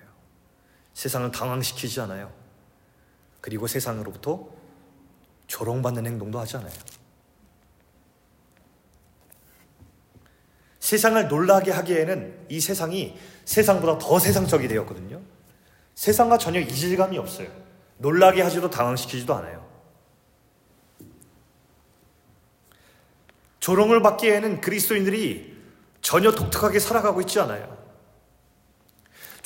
세상을 0.97 1.29
당황시키지 1.29 2.01
않아요. 2.01 2.33
그리고 3.39 3.67
세상으로부터 3.67 4.49
조롱받는 5.45 6.07
행동도 6.07 6.39
하지 6.39 6.57
않아요. 6.57 6.73
세상을 10.79 11.27
놀라게 11.27 11.69
하기에는 11.69 12.47
이 12.49 12.59
세상이 12.59 13.15
세상보다 13.45 13.99
더 13.99 14.17
세상적이 14.17 14.67
되었거든요. 14.69 15.21
세상과 15.93 16.39
전혀 16.39 16.61
이질감이 16.61 17.19
없어요. 17.19 17.47
놀라게 17.99 18.41
하지도 18.41 18.67
당황시키지도 18.67 19.35
않아요. 19.35 19.69
조롱을 23.59 24.01
받기에는 24.01 24.61
그리스도인들이 24.61 25.61
전혀 26.01 26.31
독특하게 26.31 26.79
살아가고 26.79 27.21
있지 27.21 27.39
않아요. 27.39 27.76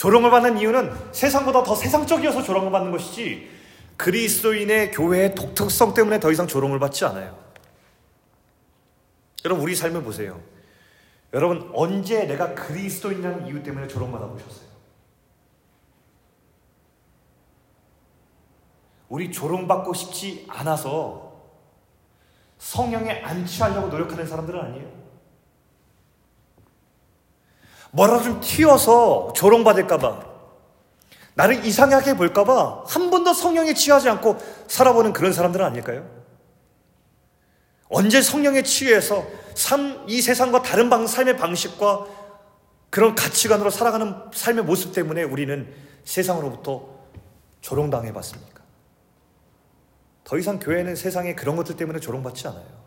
조롱을 0.02 0.32
받는 0.32 0.58
이유는 0.58 1.14
세상보다 1.14 1.62
더 1.62 1.76
세상적이어서 1.76 2.42
조롱을 2.42 2.72
받는 2.72 2.92
것이지 2.92 3.48
그리스도인의 3.98 4.90
교회의 4.90 5.36
독특성 5.36 5.94
때문에 5.94 6.20
더 6.20 6.32
이상 6.32 6.48
조롱을 6.48 6.80
받지 6.80 7.06
않아요. 7.06 7.38
여러분 9.46 9.64
우리 9.64 9.76
삶을 9.76 10.02
보세요. 10.02 10.42
여러분 11.34 11.70
언제 11.76 12.26
내가 12.26 12.56
그리스도인이라는 12.56 13.46
이유 13.46 13.62
때문에 13.62 13.88
조롱받아 13.88 14.26
보셨어요? 14.26 14.68
우리 19.08 19.32
조롱받고 19.32 19.94
싶지 19.94 20.48
않아서 20.50 21.44
성령에 22.58 23.22
안취하려고 23.22 23.90
노력하는 23.90 24.26
사람들은 24.26 24.60
아니에요. 24.62 25.01
뭐라 27.92 28.22
좀 28.22 28.40
튀어서 28.40 29.34
조롱받을까봐, 29.36 30.32
나를 31.34 31.66
이상하게 31.66 32.16
볼까봐 32.16 32.84
한 32.88 33.10
번도 33.10 33.34
성령에 33.34 33.74
취하지 33.74 34.10
않고 34.10 34.38
살아보는 34.68 35.14
그런 35.14 35.34
사람들은 35.34 35.66
아닐까요? 35.66 36.10
언제 37.90 38.22
성령에 38.22 38.64
취해서 38.64 39.26
삶, 39.56 40.06
이 40.08 40.22
세상과 40.22 40.62
다른 40.62 40.90
방, 40.90 41.08
삶의 41.08 41.38
방식과 41.38 42.08
그런 42.90 43.16
가치관으로 43.16 43.70
살아가는 43.70 44.16
삶의 44.34 44.64
모습 44.64 44.94
때문에 44.94 45.24
우리는 45.24 45.74
세상으로부터 46.04 46.88
조롱당해 47.62 48.14
봤습니까? 48.14 48.62
더 50.24 50.38
이상 50.38 50.60
교회는 50.60 50.96
세상의 50.96 51.36
그런 51.36 51.56
것들 51.58 51.76
때문에 51.76 52.00
조롱받지 52.00 52.48
않아요. 52.48 52.82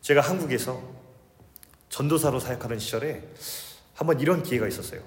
제가 0.00 0.20
한국에서 0.20 0.80
전도사로 1.96 2.40
사역하는 2.40 2.78
시절에 2.78 3.26
한번 3.94 4.20
이런 4.20 4.42
기회가 4.42 4.68
있었어요. 4.68 5.00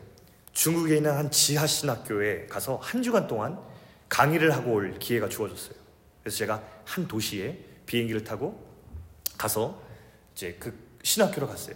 중국에 0.54 0.98
있는 0.98 1.12
한 1.16 1.30
지하 1.30 1.68
신학교에 1.68 2.48
가서 2.48 2.78
한 2.78 3.04
주간 3.04 3.28
동안 3.28 3.60
강의를 4.10 4.52
하고 4.56 4.74
올 4.74 4.98
기회가 4.98 5.30
주어졌어요. 5.30 5.76
그래서 6.24 6.38
제가 6.38 6.64
한 6.86 7.08
도시에 7.08 7.60
비행기를 7.86 8.24
타고 8.24 8.68
가서 9.38 9.80
이제 10.34 10.58
그 10.60 10.74
신학교로 11.04 11.48
갔어요. 11.48 11.76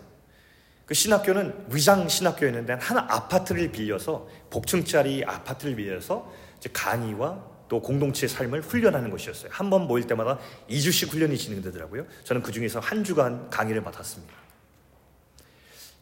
그 0.87 0.95
신학교는 0.95 1.67
위장 1.69 2.09
신학교였는데 2.09 2.73
한 2.73 2.97
아파트를 2.97 3.71
빌려서 3.71 4.27
복층짜리 4.49 5.23
아파트를 5.23 5.75
빌려서 5.75 6.33
이제 6.57 6.71
강의와 6.73 7.53
또 7.69 7.79
공동체의 7.83 8.29
삶을 8.29 8.61
훈련하는 8.61 9.11
것이었어요. 9.11 9.51
한 9.53 9.69
번 9.69 9.85
모일 9.85 10.07
때마다 10.07 10.39
2주씩 10.71 11.11
훈련이 11.11 11.37
진행되더라고요. 11.37 12.07
저는 12.23 12.41
그 12.41 12.51
중에서 12.51 12.79
한 12.79 13.03
주간 13.03 13.47
강의를 13.51 13.81
맡았습니다. 13.83 14.42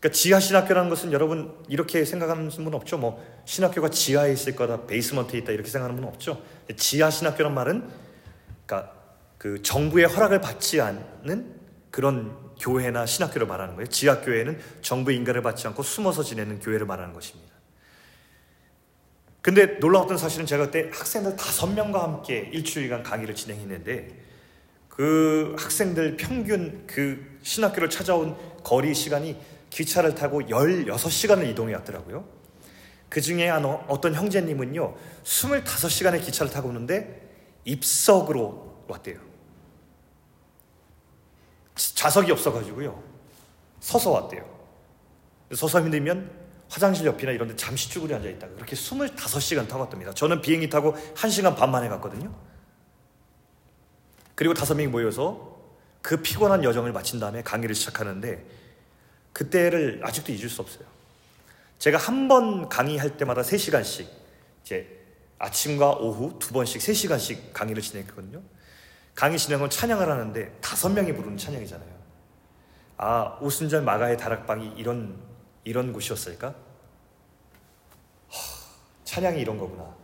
그러니까 0.01 0.17
지하 0.17 0.39
신학교라는 0.39 0.89
것은 0.89 1.13
여러분 1.13 1.53
이렇게 1.69 2.03
생각하는 2.03 2.49
분 2.49 2.73
없죠? 2.73 2.97
뭐 2.97 3.23
신학교가 3.45 3.89
지하에 3.89 4.33
있을 4.33 4.55
거다, 4.55 4.87
베이스먼트에 4.87 5.39
있다 5.39 5.51
이렇게 5.51 5.69
생각하는 5.69 6.01
분 6.01 6.09
없죠? 6.09 6.41
지하 6.75 7.11
신학교란 7.11 7.53
말은 7.53 7.87
그러니까 8.65 8.93
그 9.37 9.61
정부의 9.61 10.07
허락을 10.07 10.41
받지 10.41 10.81
않는 10.81 11.53
그런 11.91 12.35
교회나 12.59 13.05
신학교를 13.05 13.45
말하는 13.45 13.75
거예요. 13.75 13.87
지하 13.89 14.21
교회는 14.21 14.59
정부의 14.81 15.17
인가를 15.17 15.43
받지 15.43 15.67
않고 15.67 15.83
숨어서 15.83 16.23
지내는 16.23 16.59
교회를 16.59 16.87
말하는 16.87 17.13
것입니다. 17.13 17.51
근데 19.43 19.65
놀라웠던 19.79 20.17
사실은 20.17 20.47
제가 20.47 20.65
그때 20.65 20.89
학생들 20.91 21.35
다섯 21.35 21.67
명과 21.67 22.01
함께 22.01 22.49
일주일간 22.51 23.03
강의를 23.03 23.35
진행했는데 23.35 24.19
그 24.89 25.55
학생들 25.59 26.17
평균 26.17 26.85
그 26.87 27.37
신학교를 27.43 27.89
찾아온 27.89 28.35
거리 28.63 28.93
시간이 28.93 29.35
기차를 29.71 30.13
타고 30.13 30.41
16시간을 30.41 31.49
이동해 31.49 31.73
왔더라고요. 31.75 32.23
그 33.09 33.19
중에 33.19 33.49
어, 33.49 33.85
어떤 33.87 34.13
형제님은요, 34.13 34.95
25시간의 35.23 36.23
기차를 36.23 36.51
타고 36.51 36.69
오는데 36.69 37.29
입석으로 37.65 38.85
왔대요. 38.87 39.19
좌석이 41.75 42.31
없어가지고요. 42.31 43.01
서서 43.79 44.11
왔대요. 44.11 44.45
서서 45.55 45.81
힘들면 45.81 46.29
화장실 46.69 47.05
옆이나 47.05 47.31
이런 47.31 47.47
데 47.47 47.55
잠시 47.55 47.89
쭈그려 47.89 48.17
앉아 48.17 48.29
있다가 48.29 48.53
그렇게 48.53 48.75
25시간 48.75 49.67
타고 49.67 49.81
왔답니다. 49.81 50.13
저는 50.13 50.41
비행기 50.41 50.69
타고 50.69 50.93
1시간 51.15 51.55
반 51.55 51.71
만에 51.71 51.89
갔거든요. 51.89 52.33
그리고 54.35 54.53
다섯 54.53 54.75
명이 54.75 54.87
모여서 54.87 55.59
그 56.01 56.21
피곤한 56.21 56.63
여정을 56.63 56.93
마친 56.93 57.19
다음에 57.19 57.41
강의를 57.41 57.75
시작하는데 57.75 58.60
그때를 59.33 60.01
아직도 60.03 60.31
잊을 60.31 60.49
수 60.49 60.61
없어요. 60.61 60.85
제가 61.79 61.97
한 61.97 62.27
번 62.27 62.69
강의할 62.69 63.17
때마다 63.17 63.41
3시간씩 63.41 64.07
이제 64.63 64.99
아침과 65.39 65.93
오후 65.93 66.37
두 66.37 66.53
번씩 66.53 66.79
3시간씩 66.81 67.53
강의를 67.53 67.81
진행했거든요. 67.81 68.41
강의 69.15 69.37
진행은 69.39 69.69
찬양을 69.69 70.09
하는데 70.09 70.57
다섯 70.61 70.89
명이 70.89 71.13
부르는 71.13 71.37
찬양이잖아요. 71.37 71.89
아, 72.97 73.37
오순절 73.41 73.81
마가의 73.81 74.17
다락방이 74.17 74.73
이런 74.77 75.19
이런 75.63 75.91
곳이었을까? 75.93 76.47
하, 76.49 76.55
찬양이 79.03 79.41
이런 79.41 79.57
거구나. 79.57 79.95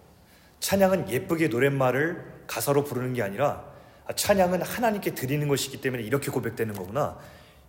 찬양은 0.59 1.09
예쁘게 1.09 1.47
노랫말을 1.49 2.45
가사로 2.47 2.83
부르는 2.83 3.13
게 3.13 3.21
아니라 3.21 3.63
아, 4.07 4.13
찬양은 4.13 4.63
하나님께 4.63 5.13
드리는 5.13 5.47
것이기 5.47 5.79
때문에 5.81 6.01
이렇게 6.03 6.31
고백되는 6.31 6.73
거구나. 6.73 7.19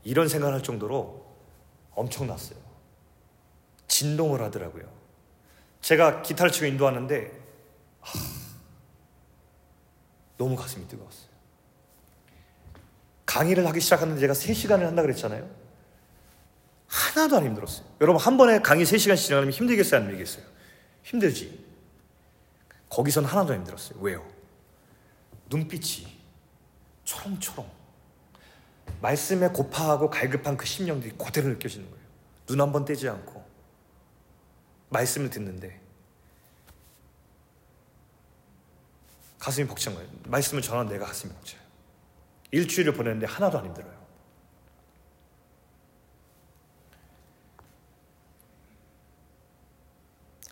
이런 0.05 0.29
생각을 0.29 0.55
할 0.55 0.63
정도로 0.63 1.28
엄청났어요. 1.99 2.59
진동을 3.89 4.43
하더라고요. 4.43 4.85
제가 5.81 6.23
기타를 6.23 6.53
치고 6.53 6.67
인도하는데 6.67 7.31
하, 8.01 8.21
너무 10.37 10.57
가슴이 10.57 10.87
뜨거웠어요. 10.89 11.29
강의를 13.27 13.67
하기 13.67 13.81
시작하는데 13.81 14.21
제가 14.21 14.33
3시간을 14.33 14.81
한다 14.81 15.03
그랬잖아요. 15.03 15.49
하나도 16.87 17.37
안 17.37 17.45
힘들었어요. 17.45 17.87
여러분 18.01 18.21
한 18.21 18.37
번에 18.37 18.61
강의 18.61 18.85
3시간씩 18.85 19.19
진행하면 19.19 19.53
힘들겠어요? 19.53 20.01
안 20.01 20.07
힘들겠어요? 20.07 20.45
힘들지. 21.03 21.67
거기선 22.89 23.25
하나도 23.25 23.53
안 23.53 23.61
힘들었어요. 23.61 23.99
왜요? 24.01 24.27
눈빛이 25.51 26.07
초롱초롱 27.05 27.78
말씀에 29.01 29.49
고파하고 29.49 30.11
갈급한 30.11 30.57
그 30.57 30.67
심령들이 30.67 31.17
그대로 31.19 31.49
느껴지는 31.49 31.89
거예요. 31.91 32.05
눈 32.47 32.61
한 32.61 32.73
번 32.73 32.85
떼지 32.85 33.09
않고 33.09 33.45
말씀을 34.91 35.31
듣는데 35.31 35.81
가슴이 39.39 39.67
벅찬 39.69 39.95
거예요. 39.95 40.09
말씀을 40.25 40.63
전하는 40.63 40.91
내가 40.91 41.07
가슴이 41.07 41.33
벅차요. 41.33 41.61
일주일을 42.51 42.95
보냈는데 42.95 43.27
하나도 43.27 43.59
안 43.59 43.67
힘들어요. 43.67 43.99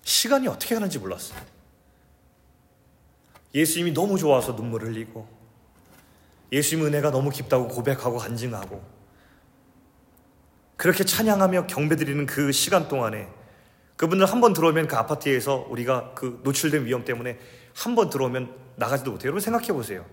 시간이 0.05 0.47
어떻게 0.49 0.75
가는지 0.75 0.99
몰랐어요. 0.99 1.39
예수님이 3.55 3.93
너무 3.93 4.19
좋아서 4.19 4.53
눈물을 4.53 4.89
흘리고 4.89 5.27
예수님 6.53 6.87
은혜가 6.87 7.11
너무 7.11 7.31
깊다고 7.31 7.69
고백하고 7.69 8.19
간증하고 8.19 8.83
그렇게 10.77 11.05
찬양하며 11.05 11.67
경배드리는 11.67 12.27
그 12.27 12.53
시간 12.53 12.89
동안에 12.89 13.29
그분들 13.97 14.27
한 14.27 14.41
번 14.41 14.53
들어오면 14.53 14.89
그 14.89 14.97
아파트에서 14.97 15.67
우리가 15.71 16.13
그 16.15 16.41
노출된 16.45 16.85
위험 16.85 17.05
때문에 17.05 17.39
한 17.75 17.95
번 17.95 18.11
들어오면 18.11 18.55
나가지도 18.77 19.11
못해요. 19.11 19.29
여러분 19.29 19.41
생각해 19.41 19.69
보세요. 19.73 20.05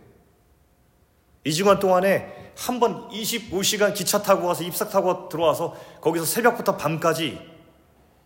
이 1.43 1.51
시간 1.51 1.79
동안에 1.79 2.53
한 2.57 2.79
번 2.79 3.09
25시간 3.09 3.93
기차 3.93 4.21
타고 4.21 4.47
가서 4.47 4.63
입사 4.63 4.87
타고 4.87 5.27
들어와서 5.27 5.75
거기서 5.99 6.25
새벽부터 6.25 6.77
밤까지 6.77 7.41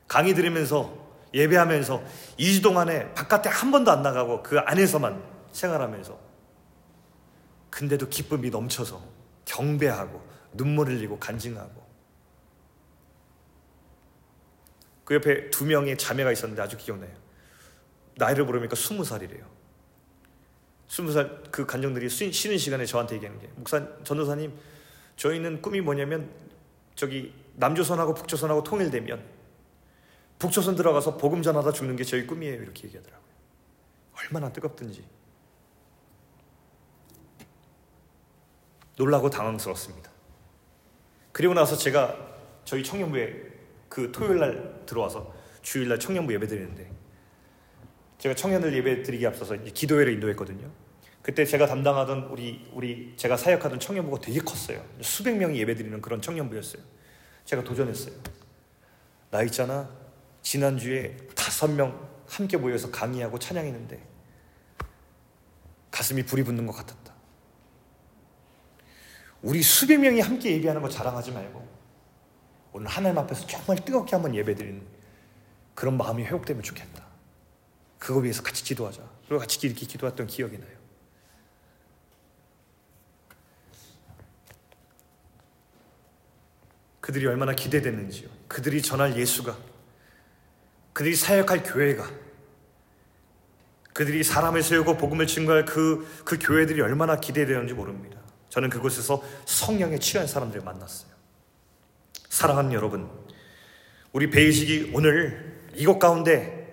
강의 0.08 0.36
들으면서 0.36 0.94
예배하면서 1.34 2.04
2주 2.40 2.62
동안에 2.62 3.14
바깥에 3.14 3.50
한 3.50 3.72
번도 3.72 3.92
안 3.92 4.02
나가고 4.04 4.44
그 4.44 4.60
안에서만 4.60 5.22
생활하면서 5.52 6.27
근데도 7.70 8.10
기쁨이 8.10 8.50
넘쳐서 8.50 9.02
경배하고 9.46 10.26
눈물 10.54 10.88
흘리고 10.88 11.20
간증하고 11.20 11.88
그 15.06 15.16
옆에 15.16 15.50
두 15.50 15.66
명의 15.66 15.98
자매가 15.98 16.32
있었는데 16.32 16.62
아주 16.62 16.78
기억나요. 16.78 17.12
나이를 18.16 18.46
물으니까 18.46 18.76
스무 18.76 19.04
살이래요. 19.06 19.46
스무 20.88 21.12
살 21.12 21.44
그 21.52 21.66
간정들이 21.66 22.10
쉬는 22.10 22.58
시간에 22.58 22.86
저한테 22.86 23.16
얘기하는 23.16 23.40
게 23.42 23.50
목사 23.56 23.86
전도사님 24.04 24.54
저희는 25.16 25.62
꿈이 25.62 25.82
뭐냐면 25.82 26.30
저기 26.96 27.34
남조선하고 27.56 28.14
북조선하고 28.14 28.64
통일되면 28.64 29.24
북조선 30.40 30.76
들어가서 30.76 31.18
복음 31.18 31.42
전하다 31.42 31.72
죽는 31.72 31.96
게 31.96 32.04
저희 32.04 32.28
꿈이에요 32.28 32.62
이렇게 32.62 32.86
얘기하더라고요. 32.86 33.28
얼마나 34.20 34.52
뜨겁든지 34.52 35.04
놀라고 38.98 39.30
당황스럽습니다. 39.30 40.12
그리고 41.32 41.54
나서 41.54 41.78
제가 41.78 42.16
저희 42.66 42.84
청년부에 42.84 43.32
그 43.88 44.12
토요일 44.12 44.40
날 44.40 44.84
들어와서 44.86 45.34
주일 45.62 45.88
날 45.88 46.00
청년부 46.00 46.34
예배 46.34 46.48
드리는데 46.48 46.92
제가 48.18 48.36
청년들 48.36 48.74
예배 48.74 49.04
드리기 49.04 49.26
앞서서 49.26 49.56
기도회를 49.56 50.14
인도했거든요. 50.14 50.70
그때 51.22 51.46
제가 51.46 51.68
담당하던 51.68 52.24
우리 52.32 52.68
우리 52.74 53.14
제가 53.18 53.38
사역하던 53.38 53.80
청년부가 53.80 54.20
되게 54.20 54.40
컸어요. 54.40 54.84
수백 55.02 55.38
명이 55.38 55.60
예배 55.60 55.76
드리는 55.76 56.02
그런 56.02 56.22
청년부였어요. 56.22 56.82
제가 57.46 57.64
도전했어요. 57.64 58.16
나 59.30 59.44
있잖아. 59.44 59.90
지난주에 60.42 61.18
다섯 61.36 61.70
명 61.70 62.10
함께 62.28 62.58
모여서 62.58 62.90
강의하고 62.90 63.38
찬양했는데 63.38 64.02
가슴이 65.92 66.24
불이 66.24 66.44
붙는 66.44 66.66
것 66.66 66.74
같았다. 66.74 67.17
우리 69.42 69.62
수백 69.62 70.00
명이 70.00 70.20
함께 70.20 70.52
예배하는 70.56 70.82
거 70.82 70.90
자랑하지 70.90 71.32
말고 71.32 71.68
오늘 72.74 72.88
하나님 72.88 73.18
앞에서 73.20 73.46
정말 73.48 73.84
뜨겁게 73.84 74.16
한번 74.16 74.36
예배드리는 74.36 74.82
그런 75.76 75.98
마음이 75.98 76.24
회복되면 76.24 76.64
좋겠다. 76.64 77.06
그거 78.00 78.20
위해서 78.20 78.42
같이 78.44 78.64
기도하자. 78.64 79.02
그리고 79.28 79.40
같이 79.40 79.66
이렇게 79.66 79.86
기도했던 79.86 80.28
기억이 80.28 80.58
나요. 80.58 80.78
그들이 87.00 87.26
얼마나 87.26 87.54
기대됐는지요. 87.54 88.28
그들이 88.48 88.82
전할 88.82 89.18
예수가, 89.18 89.58
그들이 90.92 91.16
사역할 91.16 91.64
교회가, 91.64 92.10
그들이 93.94 94.24
사람을 94.24 94.62
세우고 94.62 94.98
복음을 94.98 95.26
증거할 95.26 95.64
그, 95.66 96.06
그 96.26 96.38
교회들이 96.38 96.82
얼마나 96.82 97.20
기대되는지 97.20 97.74
모릅니다. 97.74 98.17
저는 98.58 98.72
그곳에서 98.72 99.22
성령에 99.46 100.00
취한 100.00 100.26
사람들을 100.26 100.64
만났어요. 100.64 101.12
사랑하는 102.28 102.74
여러분, 102.74 103.08
우리 104.12 104.32
베이직이 104.32 104.90
오늘 104.96 105.62
이것 105.76 106.00
가운데 106.00 106.66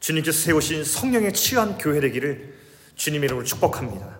주님께서 0.00 0.36
세우신 0.36 0.82
성령에 0.82 1.30
취한 1.30 1.78
교회 1.78 2.00
되기를 2.00 2.52
주님 2.96 3.22
이름으로 3.22 3.44
축복합니다. 3.46 4.18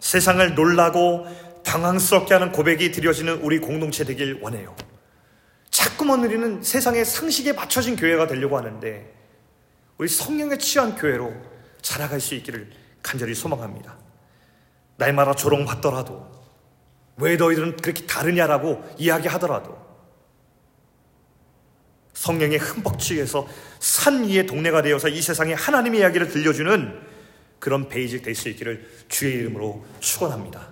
세상을 0.00 0.54
놀라고 0.54 1.24
당황스럽게 1.64 2.34
하는 2.34 2.52
고백이 2.52 2.92
드려지는 2.92 3.40
우리 3.40 3.58
공동체 3.58 4.04
되길 4.04 4.40
원해요. 4.42 4.76
자꾸만 5.70 6.22
우리는 6.22 6.62
세상의 6.62 7.06
상식에 7.06 7.54
맞춰진 7.54 7.96
교회가 7.96 8.26
되려고 8.26 8.58
하는데 8.58 9.10
우리 9.96 10.06
성령에 10.06 10.58
취한 10.58 10.96
교회로 10.96 11.32
자라갈 11.80 12.20
수 12.20 12.34
있기를 12.34 12.68
간절히 13.00 13.34
소망합니다. 13.34 13.99
날마다 15.00 15.34
조롱 15.34 15.64
받더라도 15.64 16.30
왜 17.16 17.36
너희들은 17.36 17.78
그렇게 17.78 18.06
다르냐라고 18.06 18.84
이야기하더라도 18.98 19.78
성령의 22.12 22.58
흠뻑 22.58 22.98
취해서 22.98 23.48
산 23.78 24.24
위의 24.24 24.46
동네가 24.46 24.82
되어서 24.82 25.08
이 25.08 25.22
세상에 25.22 25.54
하나님의 25.54 26.00
이야기를 26.00 26.28
들려주는 26.28 27.00
그런 27.58 27.88
베이직 27.88 28.22
될 28.22 28.34
수 28.34 28.48
있기를 28.50 28.88
주의 29.08 29.34
이름으로 29.36 29.84
축원합니다. 30.00 30.69